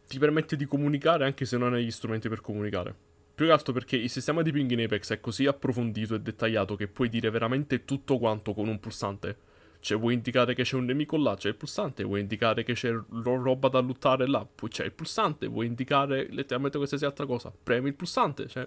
[0.07, 2.94] ti permette di comunicare anche se non hai gli strumenti per comunicare.
[3.35, 6.75] Più che altro perché il sistema di ping in Apex è così approfondito e dettagliato
[6.75, 9.37] che puoi dire veramente tutto quanto con un pulsante.
[9.79, 12.90] Cioè, vuoi indicare che c'è un nemico là, c'è il pulsante, vuoi indicare che c'è
[12.90, 17.53] ro- roba da lottare là, poi c'è il pulsante, vuoi indicare letteralmente qualsiasi altra cosa,
[17.62, 18.66] premi il pulsante, cioè...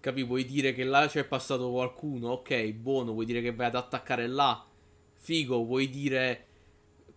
[0.00, 3.74] Capi, vuoi dire che là c'è passato qualcuno, ok, buono, vuoi dire che vai ad
[3.74, 4.64] attaccare là,
[5.16, 6.44] figo, vuoi dire...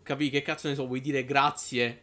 [0.04, 2.02] Capi, che cazzo ne so, vuoi dire grazie,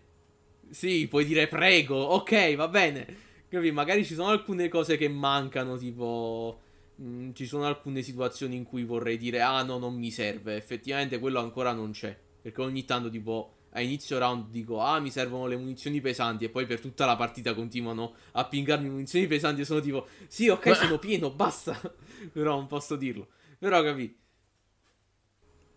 [0.71, 3.07] sì, puoi dire prego, ok, va bene.
[3.49, 6.61] Capi, magari ci sono alcune cose che mancano, tipo...
[6.97, 10.57] Mh, mm, ci sono alcune situazioni in cui vorrei dire, ah no, non mi serve.
[10.57, 12.17] Effettivamente quello ancora non c'è.
[12.41, 16.45] Perché ogni tanto, tipo, a inizio round dico, ah, mi servono le munizioni pesanti.
[16.45, 19.63] E poi per tutta la partita continuano a pingarmi munizioni pesanti.
[19.63, 21.79] E sono tipo, sì, ok, sono pieno, basta.
[22.33, 23.29] Però non posso dirlo.
[23.59, 24.17] Però, capi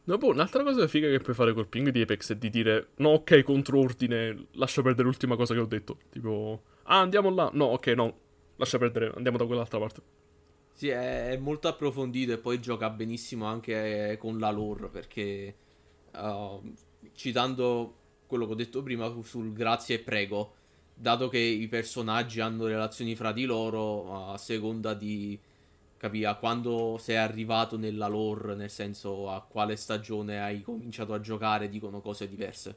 [0.04, 2.90] No, boh, un'altra cosa figa che puoi fare col ping di Apex è di dire
[2.98, 6.00] no, ok, controordine, lascia perdere l'ultima cosa che ho detto.
[6.10, 7.50] Tipo, ah, andiamo là.
[7.54, 8.18] No, ok, no,
[8.56, 10.02] lascia perdere, andiamo da quell'altra parte.
[10.74, 15.56] Sì, è, è molto approfondito e poi gioca benissimo anche con la lore perché,
[16.14, 16.74] uh,
[17.22, 17.94] citando
[18.26, 20.54] quello che ho detto prima sul grazie e prego,
[20.96, 25.40] dato che i personaggi hanno relazioni fra di loro a seconda di
[25.98, 26.26] capì?
[26.26, 31.70] A quando sei arrivato nella lore, nel senso a quale stagione hai cominciato a giocare,
[31.70, 32.76] dicono cose diverse.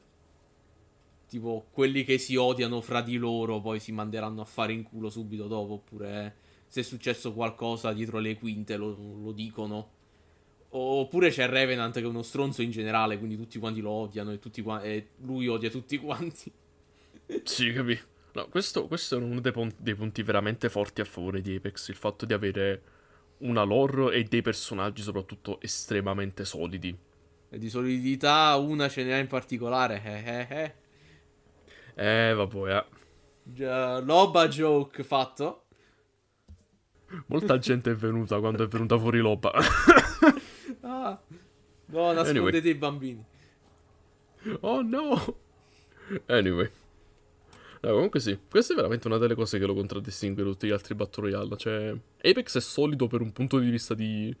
[1.27, 5.09] Tipo, quelli che si odiano fra di loro poi si manderanno a fare in culo
[5.09, 6.35] subito dopo, oppure
[6.67, 9.94] se è successo qualcosa dietro le quinte lo, lo dicono.
[10.77, 14.39] Oppure c'è Revenant che è uno stronzo in generale, quindi tutti quanti lo odiano e,
[14.39, 16.51] tutti qua- e lui odia tutti quanti.
[17.43, 17.97] sì, capì.
[18.33, 21.87] No, questo, questo, è uno dei, pon- dei punti veramente forti a favore di Apex,
[21.87, 22.81] il fatto di avere
[23.37, 26.93] una lore e dei personaggi soprattutto estremamente solidi.
[27.49, 30.01] E di solidità una ce n'è in particolare.
[30.03, 30.73] Eh, eh,
[31.95, 32.29] eh.
[32.29, 32.77] eh vabbè.
[32.77, 32.85] Eh.
[33.43, 35.67] Già, loba joke fatto.
[37.27, 39.53] Molta gente è venuta quando è venuta fuori Loba.
[40.85, 41.21] ah,
[41.87, 42.69] no, nascondete anyway.
[42.69, 43.25] i bambini.
[44.61, 45.37] Oh no.
[46.27, 46.69] Anyway.
[47.81, 50.71] No, comunque sì, questa è veramente una delle cose che lo contraddistingue da tutti gli
[50.71, 51.57] altri Battle Royale.
[51.57, 54.35] Cioè, Apex è solido per un punto di vista di...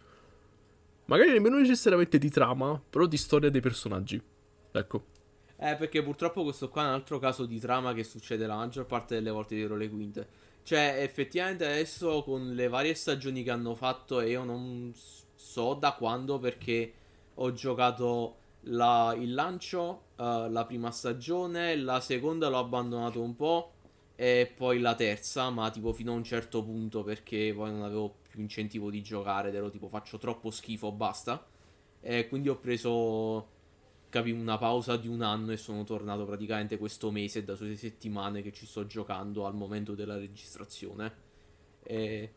[1.05, 4.19] Magari nemmeno necessariamente di trama, però di storia dei personaggi.
[4.71, 5.05] Ecco.
[5.57, 8.85] Eh, perché purtroppo questo qua è un altro caso di trama che succede la maggior
[8.87, 10.27] parte delle volte dietro le quinte.
[10.63, 14.91] Cioè, effettivamente adesso con le varie stagioni che hanno fatto, e io non
[15.55, 16.93] so da quando perché
[17.35, 23.71] ho giocato la, il lancio, uh, la prima stagione, la seconda l'ho abbandonato un po'
[24.15, 28.15] e poi la terza, ma tipo fino a un certo punto perché poi non avevo
[28.27, 31.45] più incentivo di giocare ed ero tipo faccio troppo schifo, basta.
[32.01, 33.53] E quindi ho preso
[34.09, 38.41] capi una pausa di un anno e sono tornato praticamente questo mese da sei settimane
[38.41, 41.23] che ci sto giocando al momento della registrazione.
[41.81, 42.33] E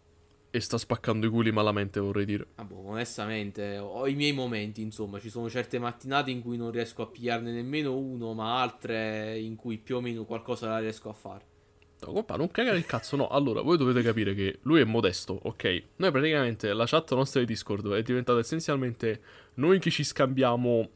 [0.51, 2.47] e sta spaccando i culi malamente, vorrei dire.
[2.57, 5.21] Ah, boh, onestamente, ho i miei momenti, insomma.
[5.21, 9.57] Ci sono certe mattinate in cui non riesco a pigliarne nemmeno uno, ma altre in
[9.57, 11.45] cui più o meno qualcosa la riesco a fare.
[12.01, 13.29] No, compa, non cagare il cazzo, no.
[13.29, 15.83] Allora, voi dovete capire che lui è modesto, ok?
[15.97, 19.21] Noi praticamente, la chat nostra di Discord è diventata essenzialmente
[19.55, 20.89] noi che ci scambiamo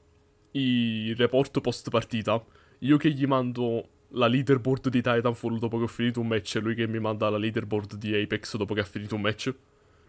[0.52, 2.42] i report post partita.
[2.80, 6.60] Io che gli mando la leaderboard di Titanfall dopo che ho finito un match e
[6.60, 9.54] lui che mi manda la leaderboard di Apex dopo che ha finito un match.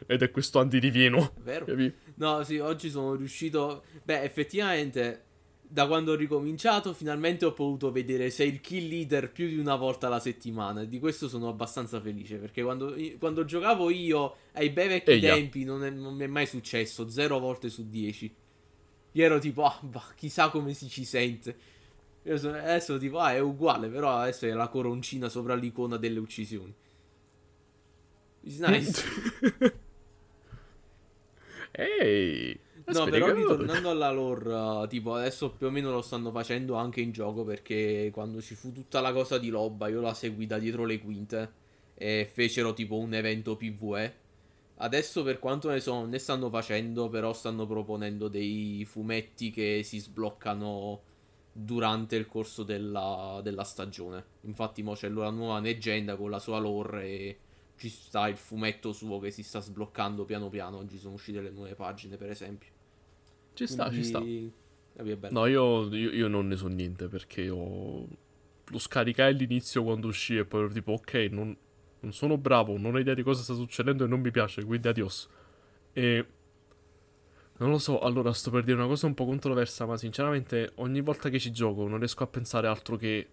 [0.05, 1.33] Ed è questo Andy Rivieno.
[1.41, 1.65] Vero?
[1.65, 1.93] Capi?
[2.15, 3.83] No, sì, oggi sono riuscito...
[4.03, 5.23] Beh, effettivamente,
[5.61, 9.75] da quando ho ricominciato, finalmente ho potuto vedere sei il kill leader più di una
[9.75, 10.81] volta alla settimana.
[10.81, 15.35] E di questo sono abbastanza felice, perché quando, quando giocavo io, ai bei vecchi Eia.
[15.35, 17.09] tempi, non, è, non mi è mai successo.
[17.09, 18.33] Zero volte su dieci.
[19.13, 21.55] Io ero tipo, ah, bah, chissà come si ci sente.
[22.23, 26.19] Io sono, adesso tipo, ah, è uguale, però adesso è la coroncina sopra l'icona delle
[26.19, 26.73] uccisioni.
[28.41, 29.03] It's nice.
[31.71, 32.59] Ehi.
[32.85, 37.11] No, però ritornando alla lore, tipo adesso più o meno lo stanno facendo anche in
[37.11, 40.83] gioco perché quando ci fu tutta la cosa di Loba io la seguì da dietro
[40.83, 41.51] le quinte
[41.95, 44.21] e fecero tipo un evento PvE.
[44.77, 49.99] Adesso per quanto ne so ne stanno facendo, però stanno proponendo dei fumetti che si
[49.99, 51.01] sbloccano
[51.53, 54.25] durante il corso della, della stagione.
[54.41, 57.37] Infatti, mo c'è la nuova leggenda con la sua lore e
[57.77, 60.77] ci sta il fumetto suo che si sta sbloccando piano piano.
[60.77, 62.69] Oggi sono uscite le nuove pagine, per esempio.
[63.53, 65.29] Ci sta, Quindi- ci sta.
[65.29, 68.05] No, io, io- io non ne so niente perché ho...
[68.65, 71.55] lo scaricai all'inizio quando uscì e poi ero tipo ok, non,
[72.01, 74.87] non sono bravo, non ho idea di cosa sta succedendo e non mi piace, quindi
[74.87, 75.27] adios.
[75.93, 76.25] E...
[77.57, 81.01] Non lo so, allora sto per dire una cosa un po' controversa, ma sinceramente ogni
[81.01, 83.29] volta che ci gioco non riesco a pensare altro che...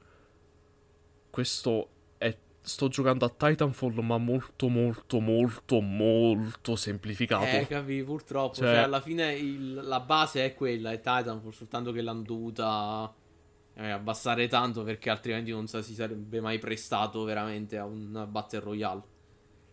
[1.31, 2.37] Questo è...
[2.61, 7.45] Sto giocando a Titanfall ma molto molto molto molto semplificato.
[7.47, 8.57] Eh, capi, purtroppo.
[8.57, 13.13] Cioè- Cioè, alla fine il- la base è quella, è Titanfall, soltanto che l'hanno dovuta
[13.75, 19.03] eh, abbassare tanto perché altrimenti non si sarebbe mai prestato veramente a un Battle Royale.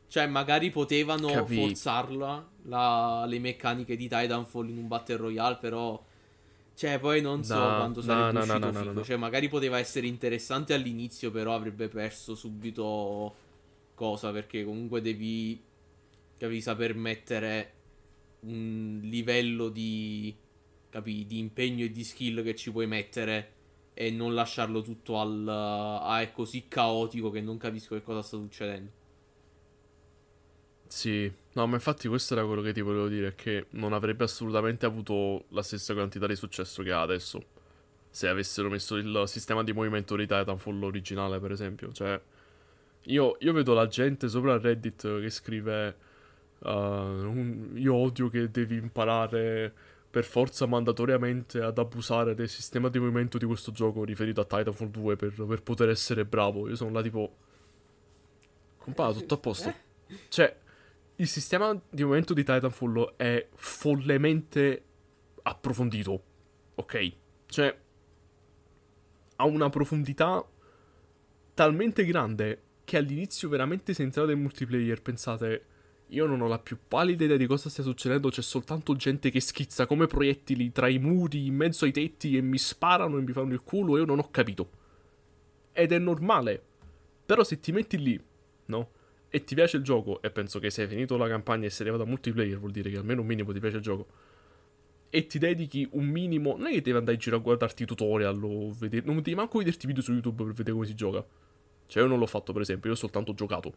[0.08, 1.56] Cioè, magari potevano Capì.
[1.56, 6.02] forzarla la- le meccaniche di Titanfall in un Battle Royale, però...
[6.74, 9.04] Cioè, poi non so No, quando sarebbe no, uscito no, no, no.
[9.04, 13.36] Cioè, magari poteva essere interessante all'inizio, però avrebbe perso subito
[13.96, 15.62] cosa, perché comunque devi,
[16.38, 17.74] capi, saper mettere
[18.42, 20.36] un livello di,
[20.90, 23.54] capi, di impegno e di skill che ci puoi mettere
[23.94, 25.48] e non lasciarlo tutto al...
[25.48, 28.97] a è così caotico che non capisco che cosa sta succedendo.
[30.88, 34.86] Sì, no, ma infatti questo era quello che ti volevo dire, che non avrebbe assolutamente
[34.86, 37.42] avuto la stessa quantità di successo che ha adesso.
[38.10, 41.92] Se avessero messo il sistema di movimento di Titanfall originale, per esempio.
[41.92, 42.20] Cioè,
[43.04, 45.96] io, io vedo la gente sopra Reddit che scrive...
[46.60, 49.74] uh, un- io odio che devi imparare
[50.10, 54.90] per forza mandatoriamente ad abusare del sistema di movimento di questo gioco riferito a Titanfall
[54.90, 56.68] 2 per, per poter essere bravo.
[56.70, 57.36] Io sono là tipo...
[58.80, 59.74] Compà, tutto a posto.
[60.30, 60.56] Cioè,
[61.18, 64.84] il sistema di movimento di Titanfall è follemente
[65.44, 66.24] approfondito.
[66.76, 67.12] Ok?
[67.48, 67.78] Cioè,
[69.38, 70.46] ha una profondità
[71.54, 75.66] talmente grande che all'inizio veramente se entrate in multiplayer pensate
[76.12, 79.42] io non ho la più pallida idea di cosa stia succedendo, c'è soltanto gente che
[79.42, 83.34] schizza come proiettili tra i muri, in mezzo ai tetti e mi sparano e mi
[83.34, 84.70] fanno il culo e io non ho capito.
[85.74, 86.64] Ed è normale.
[87.26, 88.22] Però se ti metti lì,
[88.68, 88.90] no?
[89.30, 91.88] E ti piace il gioco, e penso che se hai finito la campagna e sei
[91.88, 94.08] arrivato a multiplayer, vuol dire che almeno un minimo ti piace il gioco.
[95.10, 96.56] E ti dedichi un minimo.
[96.58, 99.06] Non è che devi andare in giro a guardarti tutorial o vedere.
[99.06, 101.26] Non devi manco vederti video su YouTube per vedere come si gioca.
[101.88, 103.74] Cioè, io non l'ho fatto, per esempio, io ho soltanto giocato.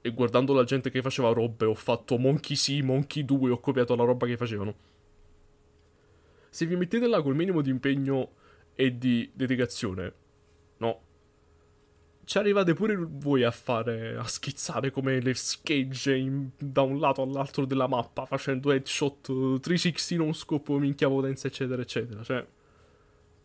[0.00, 3.94] E guardando la gente che faceva robe, ho fatto Monkey sì, Monkey 2, ho copiato
[3.94, 4.74] la roba che facevano.
[6.50, 8.32] Se vi mettete là col minimo di impegno
[8.74, 10.12] e di dedicazione.
[12.24, 17.22] Ci arrivate pure voi a fare, a schizzare come le schegge in- da un lato
[17.22, 22.22] all'altro della mappa, facendo headshot, eh, 360 non scopo, minchia potenza, eccetera, eccetera.
[22.22, 22.46] Cioè,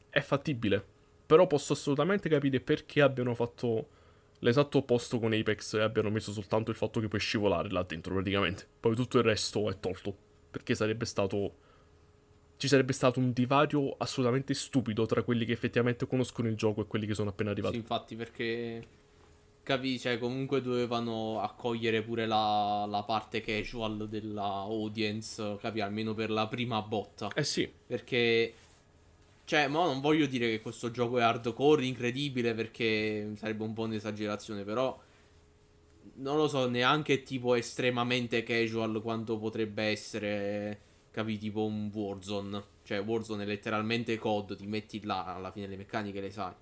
[0.10, 0.84] è fattibile.
[1.26, 3.88] Però posso assolutamente capire perché abbiano fatto
[4.40, 8.14] l'esatto opposto con Apex e abbiano messo soltanto il fatto che puoi scivolare là dentro
[8.14, 8.66] praticamente.
[8.80, 10.16] Poi tutto il resto è tolto.
[10.50, 11.68] Perché sarebbe stato...
[12.60, 16.86] Ci sarebbe stato un divario assolutamente stupido tra quelli che effettivamente conoscono il gioco e
[16.86, 17.76] quelli che sono appena Sì, arrivati.
[17.76, 18.88] infatti, perché
[19.64, 26.30] capi, cioè, comunque dovevano accogliere pure la, la parte casual della audience, capi, almeno per
[26.32, 27.36] la prima botta.
[27.36, 28.54] Eh sì, Perché,
[29.46, 33.84] cioè, mo non voglio dire che questo gioco è hardcore, incredibile, perché sarebbe un po'
[33.84, 35.00] un'esagerazione, però
[36.16, 40.80] non lo so, neanche tipo estremamente casual quanto potrebbe essere,
[41.12, 42.64] capi, tipo un Warzone.
[42.84, 46.54] Cioè, Warzone è letteralmente COD, ti metti là, alla fine le meccaniche le sai.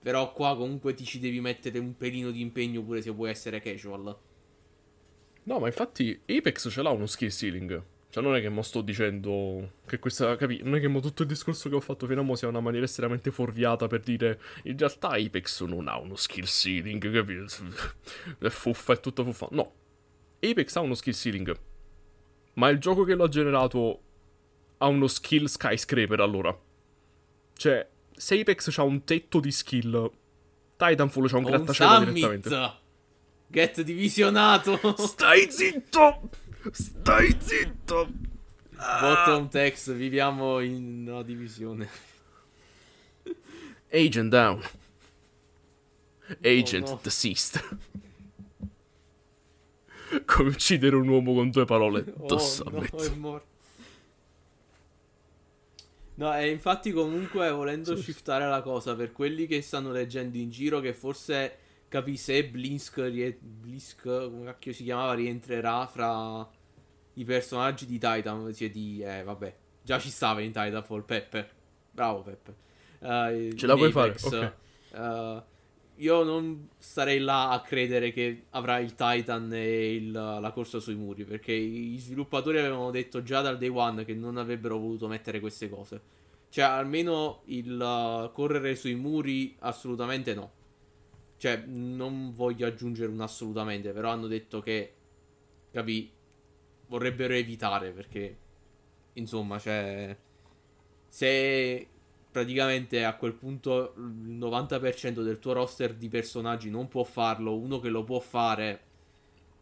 [0.00, 3.60] Però qua comunque ti ci devi mettere un pelino di impegno pure se vuoi essere
[3.60, 4.16] casual.
[5.42, 7.82] No, ma infatti Apex ce l'ha uno skill ceiling.
[8.08, 10.36] Cioè, non è che mo sto dicendo che questa.
[10.36, 10.60] Capi?
[10.62, 12.60] Non è che mo tutto il discorso che ho fatto fino a mo sia una
[12.60, 14.40] maniera estremamente fuorviata per dire.
[14.64, 17.44] In realtà Apex non ha uno skill ceiling, capi?
[18.38, 19.48] È fuffa, è tutta fuffa.
[19.50, 19.72] No.
[20.40, 21.58] Apex ha uno skill ceiling.
[22.56, 24.00] Ma il gioco che lo ha generato
[24.78, 26.58] ha uno skill skyscraper allora.
[27.54, 30.10] Cioè, se Apex ha un tetto di skill,
[30.76, 32.72] Titanfall c'ha un grattacielo direttamente.
[33.48, 34.78] Get divisionato!
[34.96, 36.30] Stai zitto!
[36.70, 38.08] Stai zitto!
[38.70, 41.88] Bottom text, viviamo in una divisione.
[43.90, 44.62] Agent down.
[46.42, 47.00] Agent Oh, no.
[47.02, 47.62] deceased.
[50.24, 52.04] Come uccidere un uomo con due parole.
[52.04, 53.46] The Oh, no, è morto.
[56.14, 58.02] No, e infatti comunque volendo Sì.
[58.04, 61.58] shiftare la cosa per quelli che stanno leggendo in giro che forse
[61.88, 66.48] capi se Blisk, rie- Blisk come cacchio si chiamava, rientrerà fra
[67.14, 71.50] i personaggi di Titan, cioè di, eh vabbè, già ci stava in Titanfall, Peppe.
[71.90, 72.54] Bravo Peppe.
[73.00, 74.52] uh, Ce la puoi fare, ok.
[74.92, 75.42] Uh,
[75.96, 80.94] io non starei là a credere che avrà il Titan e il, la corsa sui
[80.94, 85.40] muri, perché gli sviluppatori avevano detto già dal day one che non avrebbero voluto mettere
[85.40, 86.00] queste cose.
[86.48, 90.52] Cioè, almeno il uh, correre sui muri, assolutamente no.
[91.38, 94.92] Cioè, non voglio aggiungere un assolutamente, però hanno detto che,
[95.70, 96.10] capì,
[96.88, 98.36] vorrebbero evitare, perché,
[99.14, 100.16] insomma, cioè,
[101.08, 101.88] se
[102.36, 107.80] praticamente a quel punto il 90% del tuo roster di personaggi non può farlo, uno
[107.80, 108.80] che lo può fare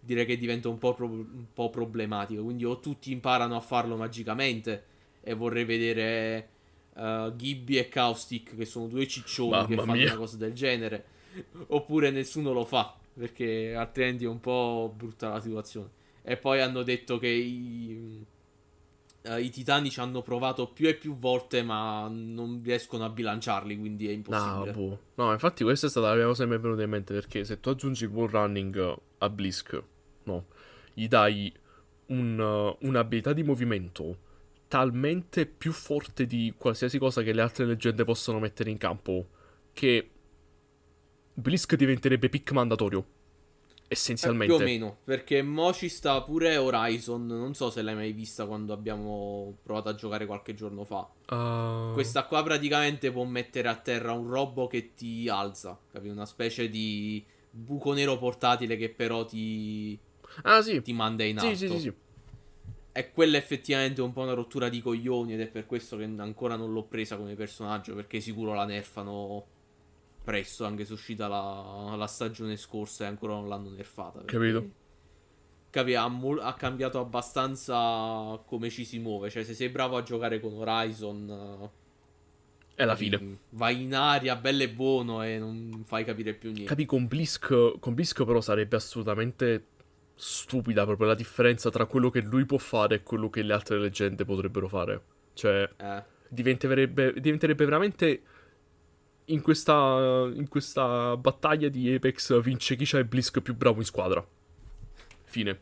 [0.00, 2.42] direi che diventa un po', pro- un po problematico.
[2.42, 4.84] Quindi o tutti imparano a farlo magicamente
[5.20, 6.48] e vorrei vedere
[6.94, 10.06] uh, Gibby e Caustic che sono due ciccioni Mamma che fanno mia.
[10.06, 11.04] una cosa del genere,
[11.68, 15.90] oppure nessuno lo fa perché altrimenti è un po' brutta la situazione.
[16.22, 18.24] E poi hanno detto che i
[19.28, 23.78] uh, i titani ci hanno provato più e più volte, ma non riescono a bilanciarli,
[23.78, 24.72] quindi è impossibile.
[24.72, 24.98] No, boh.
[25.14, 27.44] no infatti questa è stata la mia cosa che mi è venuta in mente, perché
[27.44, 29.82] se tu aggiungi il running a Blisk,
[30.24, 30.46] no,
[30.92, 31.52] gli dai
[32.06, 34.18] un, un'abilità di movimento
[34.68, 39.28] talmente più forte di qualsiasi cosa che le altre leggende possono mettere in campo,
[39.72, 40.10] che
[41.32, 43.06] Blisk diventerebbe pick mandatorio.
[43.94, 44.52] Essenzialmente.
[44.52, 48.12] Eh, più o meno, perché mo ci sta pure Horizon, non so se l'hai mai
[48.12, 51.08] vista quando abbiamo provato a giocare qualche giorno fa.
[51.34, 51.92] Uh...
[51.92, 56.08] Questa qua praticamente può mettere a terra un robot che ti alza, capi?
[56.08, 59.98] Una specie di buco nero portatile che però ti...
[60.42, 60.82] Ah sì.
[60.82, 61.54] Ti manda in alto.
[61.54, 61.92] Sì, sì, sì, sì.
[62.96, 66.04] E quella effettivamente è un po' una rottura di coglioni ed è per questo che
[66.04, 69.46] ancora non l'ho presa come personaggio, perché sicuro la nerfano
[70.24, 74.22] presto, anche se è uscita la, la stagione scorsa e ancora non l'hanno nerfata.
[74.24, 74.82] Capito?
[75.68, 79.28] Capi, ha, ha, cambiato abbastanza come ci si muove.
[79.28, 81.70] Cioè, se sei bravo a giocare con Horizon.
[82.74, 83.38] È la fine.
[83.50, 86.68] Vai in aria, bello e buono, e non fai capire più niente.
[86.68, 89.66] Capi, con Blisk, con Blisk però sarebbe assolutamente
[90.14, 93.78] stupida proprio la differenza tra quello che lui può fare e quello che le altre
[93.78, 95.02] leggende potrebbero fare.
[95.34, 96.02] Cioè, eh.
[96.28, 98.22] diventerebbe, diventerebbe veramente
[99.26, 103.86] in questa, in questa battaglia di Apex vince chi c'ha il Blisk più bravo in
[103.86, 104.26] squadra.
[105.24, 105.60] Fine.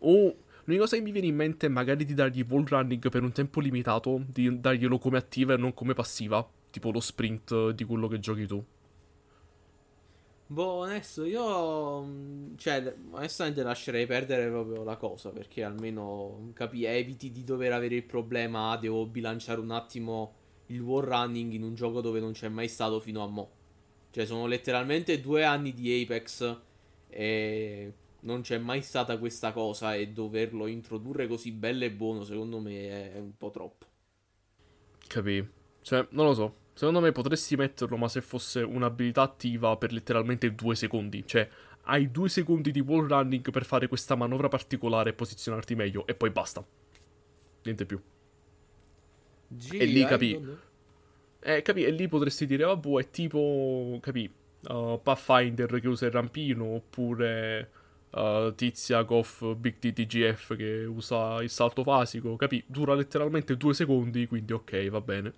[0.00, 3.22] O l'unica cosa che mi viene in mente è magari di dargli wall running per
[3.22, 7.84] un tempo limitato, di darglielo come attiva e non come passiva, tipo lo sprint di
[7.84, 8.64] quello che giochi tu.
[10.52, 12.02] Boh, adesso io.
[12.02, 15.30] Mm, cioè, onestamente lascerei perdere proprio la cosa.
[15.30, 18.76] Perché almeno capi, eviti di dover avere il problema.
[18.76, 20.34] Devo bilanciare un attimo
[20.72, 23.50] il wall running in un gioco dove non c'è mai stato fino a mo'.
[24.10, 26.58] Cioè, sono letteralmente due anni di Apex
[27.08, 32.58] e non c'è mai stata questa cosa e doverlo introdurre così bello e buono, secondo
[32.58, 33.86] me, è un po' troppo.
[35.06, 35.46] Capì?
[35.80, 36.56] Cioè, non lo so.
[36.74, 41.24] Secondo me potresti metterlo, ma se fosse un'abilità attiva per letteralmente due secondi.
[41.26, 41.48] Cioè,
[41.84, 46.14] hai due secondi di wall running per fare questa manovra particolare e posizionarti meglio, e
[46.14, 46.64] poi basta.
[47.62, 48.00] Niente più.
[49.56, 50.40] G- e lì capì.
[51.40, 51.84] Eh, capì?
[51.84, 54.30] E lì potresti dire, vabbè, è tipo, capì?
[54.68, 57.70] Uh, Pathfinder che usa il rampino, oppure
[58.10, 62.62] uh, Tizia Goff Big DTGF che usa il salto fasico, capì?
[62.66, 65.32] Dura letteralmente due secondi, quindi ok, va bene.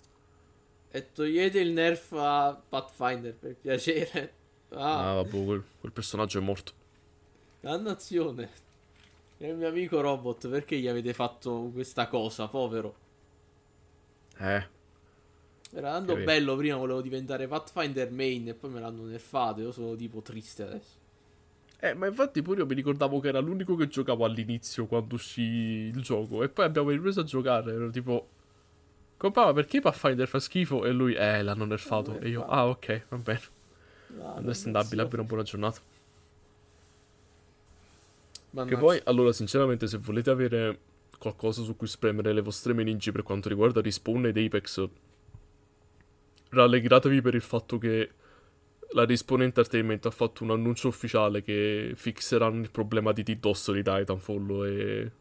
[0.91, 4.33] E togliete il nerf a Pathfinder, per piacere.
[4.71, 6.73] Ah, ah vabbè, quel, quel personaggio è morto.
[7.61, 8.51] Dannazione.
[9.39, 13.04] È il mio amico robot, perché gli avete fatto questa cosa, povero?
[14.39, 14.67] Eh.
[15.73, 19.97] Era andando bello, prima volevo diventare Pathfinder main e poi me l'hanno nerfato, io sono
[19.97, 21.03] tipo triste adesso.
[21.81, 25.43] Eh, ma infatti pure io mi ricordavo che era l'unico che giocavo all'inizio quando uscì
[25.43, 28.29] il gioco e poi abbiamo ripreso a giocare, ero tipo...
[29.17, 30.85] Compà, perché Pathfinder fa schifo?
[30.85, 32.19] E lui, eh, l'hanno nerfato.
[32.19, 33.41] E io, ah, ok, va bene.
[34.09, 35.81] No, Understandabile, abbia una buona giornata.
[38.51, 38.75] Mannaggia.
[38.75, 40.79] Che poi, allora, sinceramente, se volete avere
[41.19, 44.89] qualcosa su cui spremere le vostre meningi per quanto riguarda Respawn ed Apex,
[46.51, 48.11] rallegratevi per il fatto che
[48.91, 53.83] la Respawn Entertainment ha fatto un annuncio ufficiale che fixeranno il problema di DDoS di
[53.83, 55.13] Titanfall e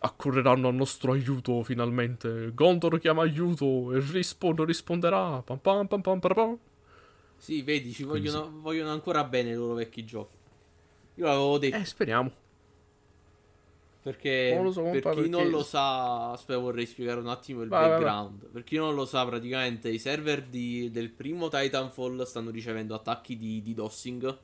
[0.00, 2.52] accorreranno al nostro aiuto finalmente.
[2.52, 5.42] Gondor chiama aiuto e Respawn risponderà.
[5.42, 6.58] Pam pam pam pam pam.
[7.36, 10.36] Sì, vedi, ci vogliono, vogliono ancora bene i loro vecchi giochi.
[11.16, 11.76] Io l'avevo detto.
[11.76, 12.32] Eh, speriamo.
[14.02, 15.28] Perché so, per chi perché...
[15.28, 18.30] non lo sa, aspetta, vorrei spiegare un attimo il vai, background.
[18.30, 18.50] Vai, vai.
[18.50, 23.36] Per chi non lo sa, praticamente i server di, del primo Titanfall stanno ricevendo attacchi
[23.36, 24.38] di, di dossing.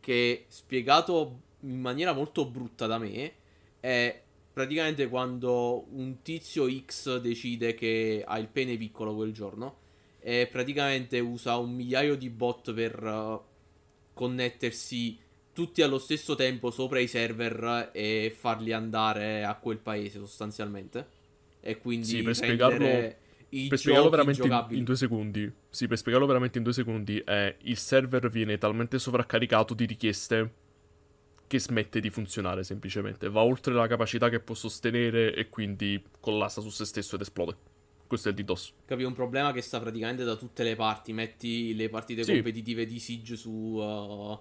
[0.00, 3.32] Che spiegato in maniera molto brutta da me
[3.80, 4.22] è
[4.52, 9.78] praticamente quando un tizio X decide che ha il pene piccolo quel giorno
[10.20, 13.42] e praticamente usa un migliaio di bot per uh,
[14.14, 15.18] connettersi
[15.54, 21.22] tutti allo stesso tempo sopra i server e farli andare a quel paese sostanzialmente.
[21.60, 22.86] E quindi sì, per spiegarlo,
[23.68, 25.50] per spiegarlo veramente in, in, due secondi.
[25.70, 30.52] Sì, per spiegarlo veramente in due secondi è il server viene talmente sovraccaricato di richieste
[31.46, 33.30] che smette di funzionare semplicemente.
[33.30, 37.56] Va oltre la capacità che può sostenere e quindi collassa su se stesso ed esplode.
[38.06, 38.72] Questo è il DDoS.
[38.84, 41.12] Capi un problema che sta praticamente da tutte le parti.
[41.12, 42.32] Metti le partite sì.
[42.32, 44.38] competitive di Siege su, uh,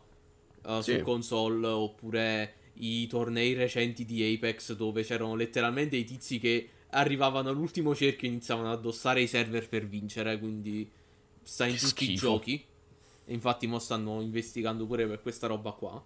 [0.66, 0.98] uh, sì.
[0.98, 7.50] su console oppure i tornei recenti di Apex dove c'erano letteralmente i tizi che arrivavano
[7.50, 10.38] all'ultimo cerchio e iniziavano ad addossare i server per vincere.
[10.40, 10.90] Quindi
[11.42, 12.12] sta in che tutti schifo.
[12.12, 12.66] i giochi.
[13.26, 16.04] E infatti mo stanno investigando pure per questa roba qua.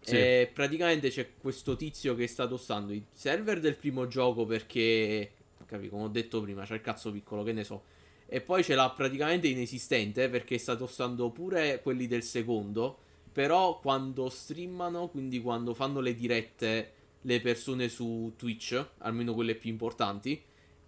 [0.00, 0.16] Sì.
[0.16, 5.32] E praticamente c'è questo tizio che sta addossando i server del primo gioco perché,
[5.66, 7.82] capi, come ho detto prima, c'è il cazzo piccolo, che ne so.
[8.26, 12.98] E poi ce l'ha praticamente inesistente perché sta addossando pure quelli del secondo.
[13.32, 19.70] Però quando streamano, quindi quando fanno le dirette le persone su Twitch, almeno quelle più
[19.70, 20.42] importanti,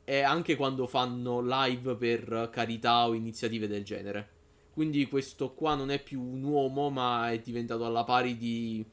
[0.04, 4.28] e anche quando fanno live per carità o iniziative del genere.
[4.72, 8.84] Quindi questo qua non è più un uomo, ma è diventato alla pari di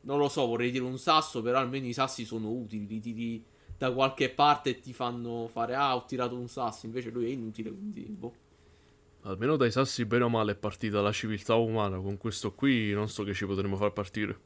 [0.00, 3.44] non lo so, vorrei dire un sasso, però almeno i sassi sono utili, li tiri
[3.76, 7.28] da qualche parte e ti fanno fare ah, ho tirato un sasso, invece lui è
[7.28, 8.46] inutile, quindi boh.
[9.22, 13.08] Almeno dai sassi bene o male è partita la civiltà umana, con questo qui non
[13.08, 14.38] so che ci potremmo far partire.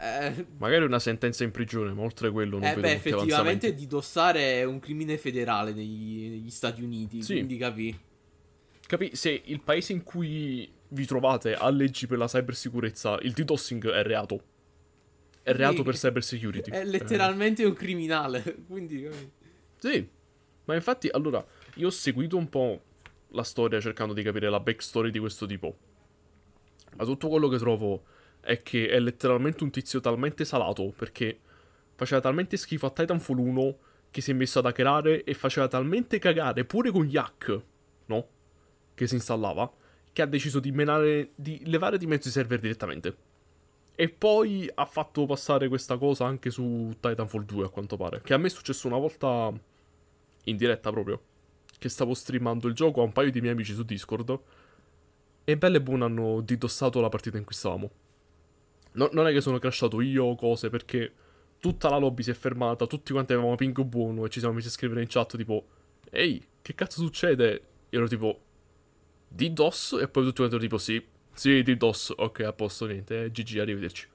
[0.00, 3.86] Eh, Magari una sentenza in prigione, ma oltre quello non eh vedo beh, effettivamente di
[3.88, 7.32] dossare è un crimine federale negli, negli Stati Uniti, sì.
[7.32, 7.98] quindi capi.
[8.86, 13.90] Capi, se il paese in cui vi trovate a leggi per la cybersicurezza, il DDoSing
[13.90, 14.40] è reato.
[15.42, 16.70] È reato sì, per cybersecurity.
[16.70, 17.66] È letteralmente eh.
[17.66, 19.08] un criminale, quindi...
[19.78, 20.08] Sì,
[20.64, 21.44] ma infatti, allora,
[21.74, 22.82] io ho seguito un po'
[23.32, 25.76] la storia cercando di capire la backstory di questo tipo.
[26.96, 28.04] Ma tutto quello che trovo
[28.40, 31.38] è che è letteralmente un tizio talmente salato perché
[31.94, 33.78] faceva talmente schifo a Titanfall 1
[34.10, 37.62] che si è messo ad hackerare e faceva talmente cagare pure con gli hack,
[38.06, 38.28] no?
[38.94, 39.70] Che si installava
[40.12, 43.16] che ha deciso di, menare, di levare di mezzo i server direttamente.
[43.94, 48.20] E poi ha fatto passare questa cosa anche su Titanfall 2, a quanto pare.
[48.22, 49.52] Che a me è successo una volta
[50.44, 51.20] in diretta proprio.
[51.78, 54.38] Che stavo streamando il gioco a un paio di miei amici su Discord.
[55.44, 57.90] E belle e buone hanno didossato la partita in cui stavamo.
[58.92, 61.12] No, non è che sono crashato io o cose, perché
[61.58, 64.68] tutta la lobby si è fermata, tutti quanti avevamo ping buono e ci siamo messi
[64.68, 65.66] a scrivere in chat tipo
[66.10, 67.62] Ehi, che cazzo succede?
[67.90, 68.40] Io ero tipo
[69.28, 71.02] DDoS e poi tutti quanti tipo sì,
[71.32, 74.06] sì DDoS, ok a posto, niente, eh, GG, arrivederci.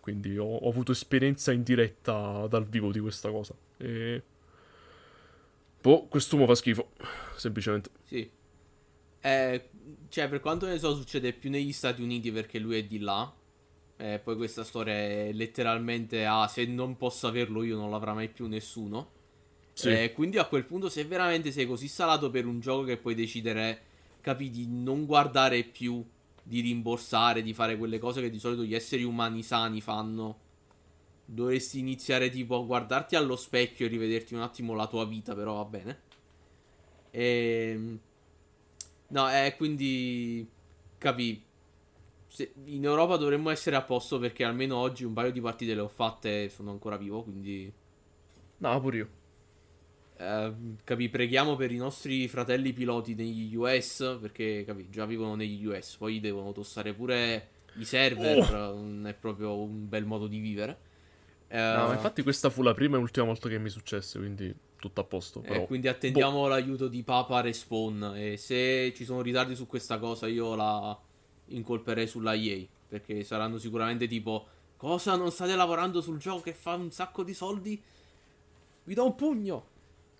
[0.00, 3.54] Quindi ho, ho, avuto esperienza in diretta dal vivo di questa cosa.
[3.76, 4.22] E...
[5.80, 6.90] Boh, quest'uomo fa schifo,
[7.36, 7.90] semplicemente.
[8.04, 8.30] Sì.
[9.20, 9.68] Eh,
[10.08, 13.32] cioè, per quanto ne so, succede più negli Stati Uniti perché lui è di là.
[13.96, 18.28] Eh, poi questa storia è letteralmente ah, se non posso averlo io non l'avrà mai
[18.28, 19.18] più nessuno.
[19.72, 19.88] Sì.
[19.90, 23.14] Eh, quindi a quel punto se veramente sei così salato per un gioco che puoi
[23.14, 23.82] decidere
[24.20, 26.04] capì, di non guardare più,
[26.42, 30.48] di rimborsare, di fare quelle cose che di solito gli esseri umani sani fanno.
[31.32, 35.54] Dovresti iniziare tipo a guardarti allo specchio e rivederti un attimo la tua vita, però
[35.54, 36.00] va bene.
[37.10, 37.70] E...
[37.74, 38.00] Ehm,
[39.08, 40.48] no, eh, quindi...
[40.98, 41.42] Capì.
[42.26, 42.52] Se...
[42.64, 45.88] In Europa dovremmo essere a posto perché almeno oggi un paio di partite le ho
[45.88, 47.72] fatte e sono ancora vivo, quindi...
[48.58, 49.08] No, pure io.
[50.16, 50.52] Eh,
[50.84, 55.96] capì, preghiamo per i nostri fratelli piloti negli US, perché capì, già vivono negli US,
[55.96, 58.74] poi devono tossare pure i server, oh.
[58.74, 60.88] non è proprio un bel modo di vivere.
[61.50, 64.54] Uh, no, ma infatti questa fu la prima e ultima volta che mi successe, quindi
[64.76, 65.40] tutto a posto.
[65.40, 65.62] Però...
[65.62, 66.48] E quindi attendiamo boh.
[66.48, 70.98] l'aiuto di Papa Respawn e se ci sono ritardi su questa cosa io la
[71.46, 74.46] incolperei sulla EA, perché saranno sicuramente tipo
[74.76, 77.82] cosa non state lavorando sul gioco che fa un sacco di soldi?
[78.84, 79.66] Vi do un pugno!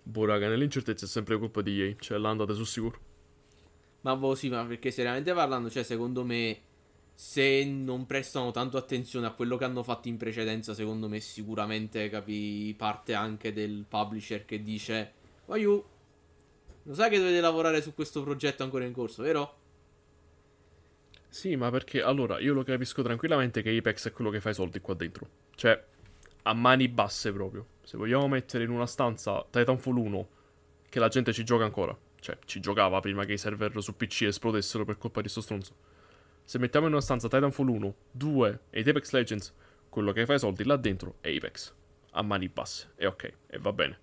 [0.03, 1.95] Boh, raga, nell'incertezza è sempre colpa di EA.
[1.97, 2.99] Cioè, l'andate sul sicuro.
[4.01, 6.59] Ma boh, sì, ma perché seriamente parlando, cioè, secondo me,
[7.13, 12.09] se non prestano tanto attenzione a quello che hanno fatto in precedenza, secondo me, sicuramente
[12.09, 15.13] capi parte anche del publisher che dice:
[15.45, 15.83] Ma you,
[16.83, 19.57] lo sai che dovete lavorare su questo progetto ancora in corso, vero?
[21.29, 24.53] Sì, ma perché allora io lo capisco tranquillamente che Apex è quello che fa i
[24.53, 25.27] soldi qua dentro.
[25.55, 25.81] Cioè,
[26.43, 27.65] a mani basse proprio.
[27.83, 30.27] Se vogliamo mettere in una stanza Titanfall 1,
[30.89, 34.23] che la gente ci gioca ancora, cioè ci giocava prima che i server su PC
[34.23, 35.75] esplodessero per colpa di sto stronzo.
[36.51, 39.53] Se mettiamo in una stanza Titanfall 1, 2 e Apex Legends,
[39.87, 41.73] quello che fa i soldi là dentro è Apex.
[42.11, 42.91] A mani basse.
[42.97, 43.97] E ok, e va bene.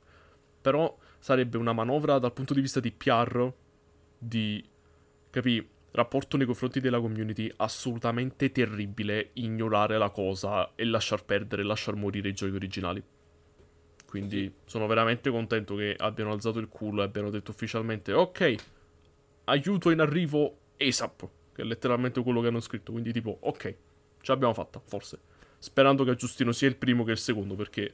[0.62, 3.52] Però sarebbe una manovra dal punto di vista di PR,
[4.16, 4.66] di,
[5.28, 11.96] capì, rapporto nei confronti della community assolutamente terribile ignorare la cosa e lasciar perdere, lasciar
[11.96, 13.04] morire i giochi originali.
[14.06, 18.54] Quindi sono veramente contento che abbiano alzato il culo e abbiano detto ufficialmente ok,
[19.44, 21.28] aiuto in arrivo ASAP,
[21.58, 22.92] che è letteralmente quello che hanno scritto.
[22.92, 23.62] Quindi tipo ok,
[24.20, 25.18] ce l'abbiamo fatta, forse.
[25.58, 27.92] Sperando che aggiustino sia il primo che il secondo, perché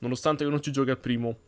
[0.00, 1.38] nonostante che non ci giochi al primo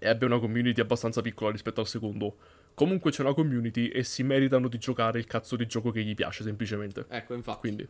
[0.00, 2.36] e abbia una community abbastanza piccola rispetto al secondo,
[2.74, 6.14] comunque c'è una community e si meritano di giocare il cazzo di gioco che gli
[6.14, 7.06] piace, semplicemente.
[7.08, 7.60] Ecco, infatti.
[7.60, 7.88] Quindi.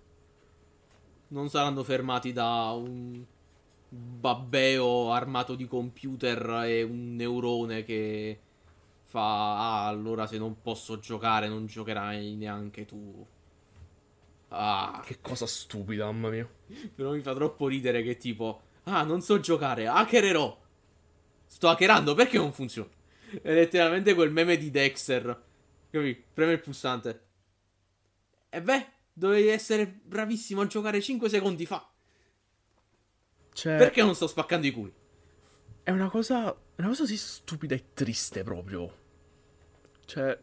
[1.28, 3.24] Non saranno fermati da un
[3.88, 8.40] babbeo armato di computer e un neurone che
[9.10, 13.26] fa ah, allora se non posso giocare non giocherai neanche tu.
[14.48, 15.02] Ah.
[15.04, 16.48] Che cosa stupida, mamma mia.
[16.94, 20.58] Però mi fa troppo ridere che tipo ah, non so giocare, hackererò.
[21.46, 22.88] Sto hackerando, perché non funziona?
[23.42, 25.42] È letteralmente quel meme di Dexter.
[25.90, 26.24] Capi?
[26.32, 27.24] Preme il pulsante.
[28.48, 31.88] E beh, dovevi essere bravissimo a giocare 5 secondi fa.
[33.52, 33.76] Cioè...
[33.76, 34.94] Perché non sto spaccando i culi?
[35.82, 36.56] È una cosa.
[36.76, 38.98] Una cosa così stupida e triste proprio.
[40.10, 40.38] Cioè.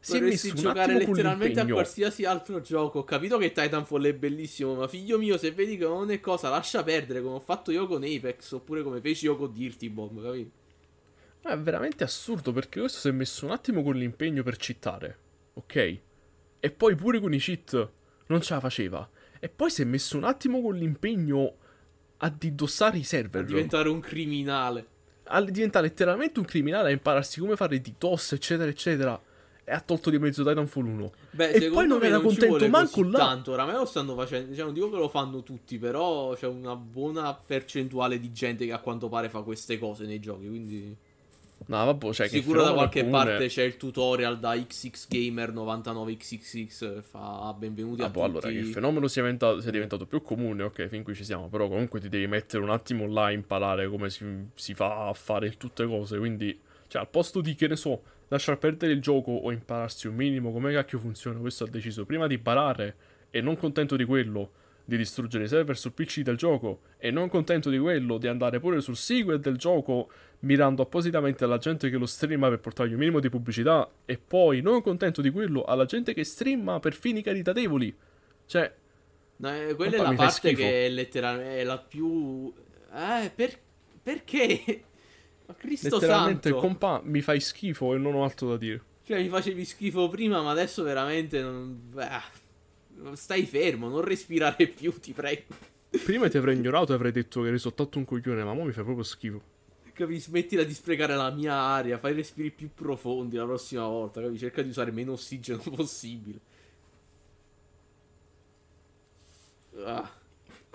[0.00, 3.00] Si Dovresti giocare letteralmente a qualsiasi altro gioco.
[3.00, 6.48] Ho capito che Titanfall è bellissimo, ma figlio mio, se vedi che non è cosa,
[6.50, 10.22] lascia perdere come ho fatto io con Apex, oppure come feci io con Dirty Bomb,
[10.22, 10.50] capito?
[11.40, 15.18] È veramente assurdo perché questo si è messo un attimo con l'impegno per cittare,
[15.54, 15.98] ok?
[16.60, 17.90] E poi pure con i cheat
[18.26, 19.08] non ce la faceva.
[19.40, 21.56] E poi si è messo un attimo con l'impegno
[22.18, 23.42] a didossare i server.
[23.42, 24.86] A diventare un criminale.
[25.28, 29.20] A diventare letteralmente un criminale, a impararsi come fare DDoS, eccetera, eccetera.
[29.64, 31.12] E ha tolto di mezzo Titanfall 1.
[31.32, 33.18] Beh, e poi non era non contento manco là.
[33.18, 34.50] Tanto, oramai lo stanno facendo.
[34.50, 38.78] Diciamo, dico che lo fanno tutti, però c'è una buona percentuale di gente che a
[38.78, 40.96] quanto pare fa queste cose nei giochi, quindi...
[41.68, 43.24] No, vabbè, cioè Sicuro da qualche comune...
[43.24, 48.46] parte c'è il tutorial da XXGamer99XX fa ah, benvenuti ah, a boh, tutti.
[48.46, 51.68] Allora, il fenomeno sia diventato, sia diventato, più comune, ok, fin qui ci siamo, però
[51.68, 55.58] comunque ti devi mettere un attimo là a imparare come si, si fa a fare
[55.58, 59.52] tutte cose, quindi, cioè, al posto di, che ne so, lasciar perdere il gioco o
[59.52, 62.96] impararsi un minimo come cacchio funziona, questo ha deciso prima di imparare
[63.28, 64.52] e non contento di quello
[64.88, 68.58] di distruggere i server sul PC del gioco e non contento di quello di andare
[68.58, 70.10] pure sul sequel del gioco
[70.40, 74.62] mirando appositamente alla gente che lo streama per portargli un minimo di pubblicità e poi
[74.62, 77.94] non contento di quello alla gente che streama per fini caritatevoli.
[78.46, 78.74] Cioè,
[79.36, 82.50] no, eh, quella è la parte che è letteralmente è la più
[82.90, 83.58] eh per...
[84.02, 84.84] perché?
[85.44, 86.66] Ma Cristo letteralmente, santo.
[86.66, 88.80] compa, mi fai schifo e non ho altro da dire.
[89.04, 92.46] Cioè, mi facevi schifo prima, ma adesso veramente non Beh
[93.12, 95.54] Stai fermo, non respirare più, ti prego.
[96.04, 98.72] Prima ti avrei ignorato e avrei detto che eri soltanto un coglione, ma ora mi
[98.72, 99.56] fai proprio schifo.
[99.92, 104.38] Capi, smettila di sprecare la mia aria, fai respiri più profondi la prossima volta, capi?
[104.38, 106.40] Cerca di usare meno ossigeno possibile.
[109.84, 110.10] Ah.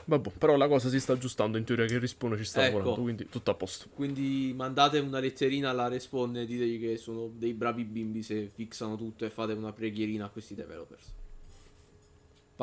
[0.05, 2.77] Vabbè, però la cosa si sta aggiustando, in teoria che respawn ci sta ecco.
[2.77, 3.87] lavorando, quindi tutto a posto.
[3.93, 8.97] Quindi mandate una letterina alla respawn e ditegli che sono dei bravi bimbi se fixano
[8.97, 11.21] tutto e fate una preghierina a questi developers.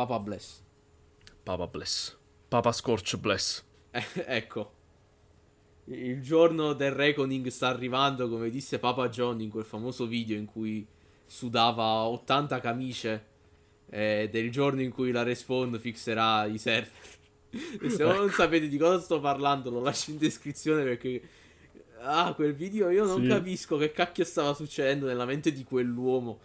[0.00, 0.62] Papa bless.
[1.42, 2.16] Papa bless.
[2.48, 3.62] Papa Scorch bless.
[3.90, 4.72] Eh, ecco.
[5.84, 10.46] Il giorno del reckoning sta arrivando, come disse Papa John in quel famoso video in
[10.46, 10.86] cui
[11.26, 13.26] sudava 80 camicie.
[13.90, 17.18] Ed è il giorno in cui la respawn fixerà i server.
[17.82, 18.14] E se ecco.
[18.14, 21.20] non sapete di cosa sto parlando, lo lascio in descrizione perché.
[22.00, 23.28] Ah, quel video io non sì.
[23.28, 26.40] capisco che cacchio stava succedendo nella mente di quell'uomo.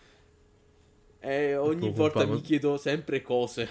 [1.26, 3.68] E ogni volta mi chiedo sempre cose.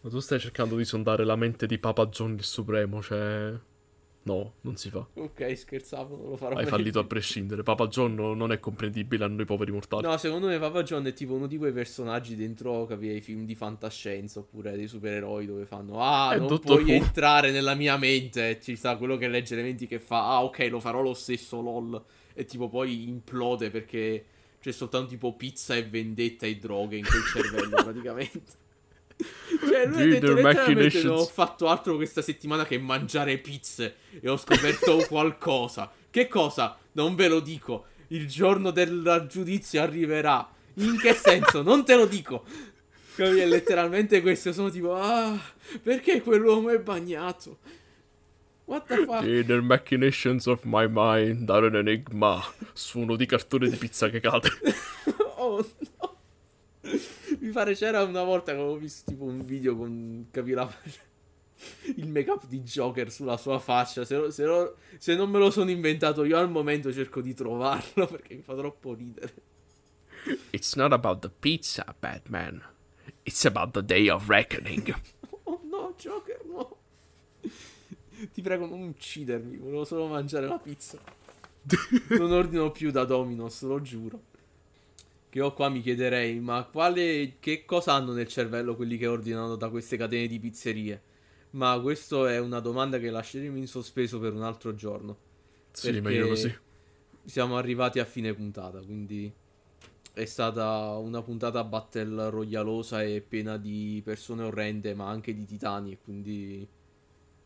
[0.00, 3.54] Ma tu stai cercando di sondare la mente di Papa John il Supremo, cioè...
[4.24, 5.04] No, non si fa.
[5.14, 7.62] Ok, scherzavo, non lo farò Hai fallito a prescindere.
[7.62, 10.04] Papa John non è comprendibile a noi poveri mortali.
[10.06, 13.54] No, secondo me Papa John è tipo uno di quei personaggi dentro, capi, film di
[13.56, 16.90] fantascienza oppure dei supereroi dove fanno Ah, è non puoi Who.
[16.90, 18.60] entrare nella mia mente.
[18.60, 21.60] Ci sta quello che legge le menti che fa Ah, ok, lo farò lo stesso,
[21.60, 22.00] lol.
[22.34, 24.24] E tipo poi implode perché
[24.62, 28.60] c'è soltanto tipo pizza e vendetta e droghe in quel cervello praticamente.
[29.58, 34.28] Cioè, lui ha detto letteralmente non ho fatto altro questa settimana che mangiare pizze e
[34.28, 35.90] ho scoperto qualcosa.
[36.08, 36.78] Che cosa?
[36.92, 37.86] Non ve lo dico.
[38.08, 40.48] Il giorno del giudizio arriverà.
[40.74, 41.62] In che senso?
[41.62, 42.44] Non te lo dico.
[43.16, 44.52] È letteralmente questo.
[44.52, 45.36] Sono tipo, ah,
[45.82, 47.58] perché quell'uomo è bagnato?
[48.64, 49.22] What the fuck?
[49.22, 52.42] The inner machinations of my mind are an enigma.
[52.72, 54.48] Suono di cartone di pizza che cade.
[55.36, 55.64] oh
[56.00, 56.16] no.
[57.40, 60.68] Mi pare c'era una volta che avevo visto tipo un video con capirà
[61.96, 64.04] il make-up di Joker sulla sua faccia.
[64.04, 67.34] Se, lo- se lo- se non me lo sono inventato io al momento cerco di
[67.34, 69.34] trovarlo perché mi fa troppo ridere.
[70.50, 72.62] It's not about the pizza, Batman.
[73.24, 74.94] It's about the day of reckoning.
[75.44, 76.76] Oh no, Joker, no.
[78.30, 79.56] Ti prego, non uccidermi.
[79.56, 80.98] Volevo solo mangiare la pizza.
[82.18, 84.20] Non ordino più da Domino's, lo giuro.
[85.28, 89.56] Che io qua mi chiederei, ma quale, che cosa hanno nel cervello quelli che ordinano
[89.56, 91.02] da queste catene di pizzerie?
[91.50, 95.16] Ma questa è una domanda che lasceremo in sospeso per un altro giorno.
[95.70, 96.54] Sì, meglio così.
[97.24, 99.32] Siamo arrivati a fine puntata, quindi
[100.12, 105.98] è stata una puntata battle royalosa e piena di persone orrende, ma anche di titani,
[106.02, 106.68] quindi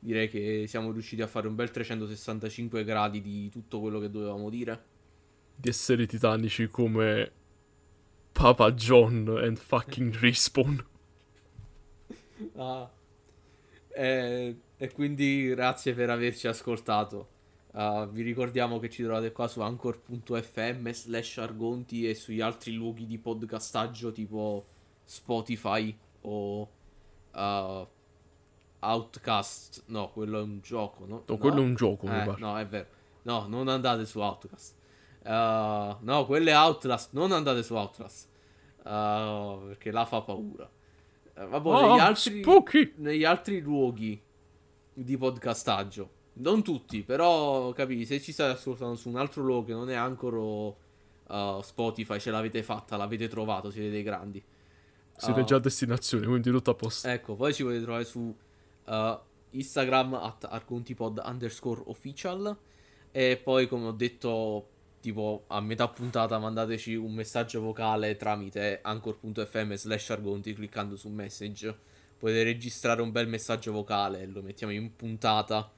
[0.07, 4.49] direi che siamo riusciti a fare un bel 365 gradi di tutto quello che dovevamo
[4.49, 4.85] dire.
[5.57, 7.33] Di esseri titanici come
[8.31, 10.85] Papa John and fucking Respawn.
[12.55, 12.89] Ah.
[13.89, 17.29] E, e quindi grazie per averci ascoltato.
[17.73, 23.07] Ah, vi ricordiamo che ci trovate qua su anchor.fm slash argonti e sugli altri luoghi
[23.07, 24.67] di podcastaggio tipo
[25.03, 26.71] Spotify o
[27.31, 27.89] ah,
[28.93, 29.84] Outcast.
[29.87, 31.24] No, quello è un gioco, no?
[31.26, 32.87] No, quello è un gioco, Eh, no, è vero.
[33.22, 34.74] No, non andate su Outcast.
[35.24, 37.12] Ah, no, quello è Outlast.
[37.12, 38.28] Non andate su Outlast.
[38.84, 40.70] Ah, perché là fa paura.
[41.34, 42.93] Eh, vabbè, Ah, negli altri spooky!
[42.97, 44.20] negli altri luoghi
[44.93, 46.11] di podcastaggio.
[46.34, 49.95] Non tutti, però capi, se ci state ascoltando su un altro luogo che non è
[49.95, 54.43] ancora uh, Spotify, ce l'avete fatta, l'avete trovato, siete dei grandi.
[55.16, 57.09] Siete Ah, già a destinazione, quindi tutto a posto.
[57.09, 58.34] Ecco, poi ci potete trovare su
[58.87, 59.18] uh,
[59.51, 62.57] Instagram at arcontipod underscore official.
[63.11, 64.68] E poi come ho detto
[65.01, 71.74] tipo a metà puntata mandateci un messaggio vocale tramite anchor.fm slash argonti cliccando su message.
[72.18, 75.70] Potete registrare un bel messaggio vocale lo mettiamo in puntata.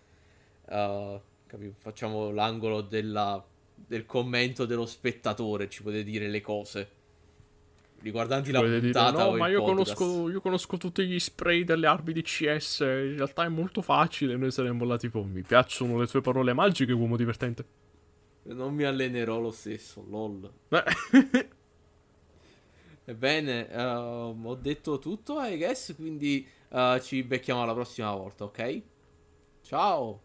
[0.66, 1.20] Uh,
[1.78, 3.44] facciamo l'angolo della-
[3.74, 6.90] del commento dello spettatore ci potete dire le cose
[8.00, 11.18] riguardanti la dire, puntata no, o il ma io podcast." conosco, io conosco tutti gli
[11.18, 12.80] spray delle armi di CS.
[12.80, 14.36] In realtà è molto facile.
[14.36, 17.64] Noi saremmo là tipo, mi piacciono le tue parole magiche, uomo divertente.
[18.44, 20.50] Non mi allenerò lo stesso, lol.
[20.68, 21.48] Eh,
[23.08, 28.82] Ebbene, ehm, ho detto tutto, I guess, quindi eh, ci becchiamo alla prossima volta, ok?
[29.62, 30.22] Ciao!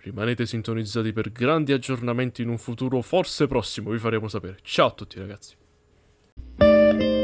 [0.00, 4.58] Rimanete sintonizzati per grandi aggiornamenti in un futuro forse prossimo, vi faremo sapere.
[4.62, 5.57] Ciao a tutti ragazzi.
[6.92, 7.17] Música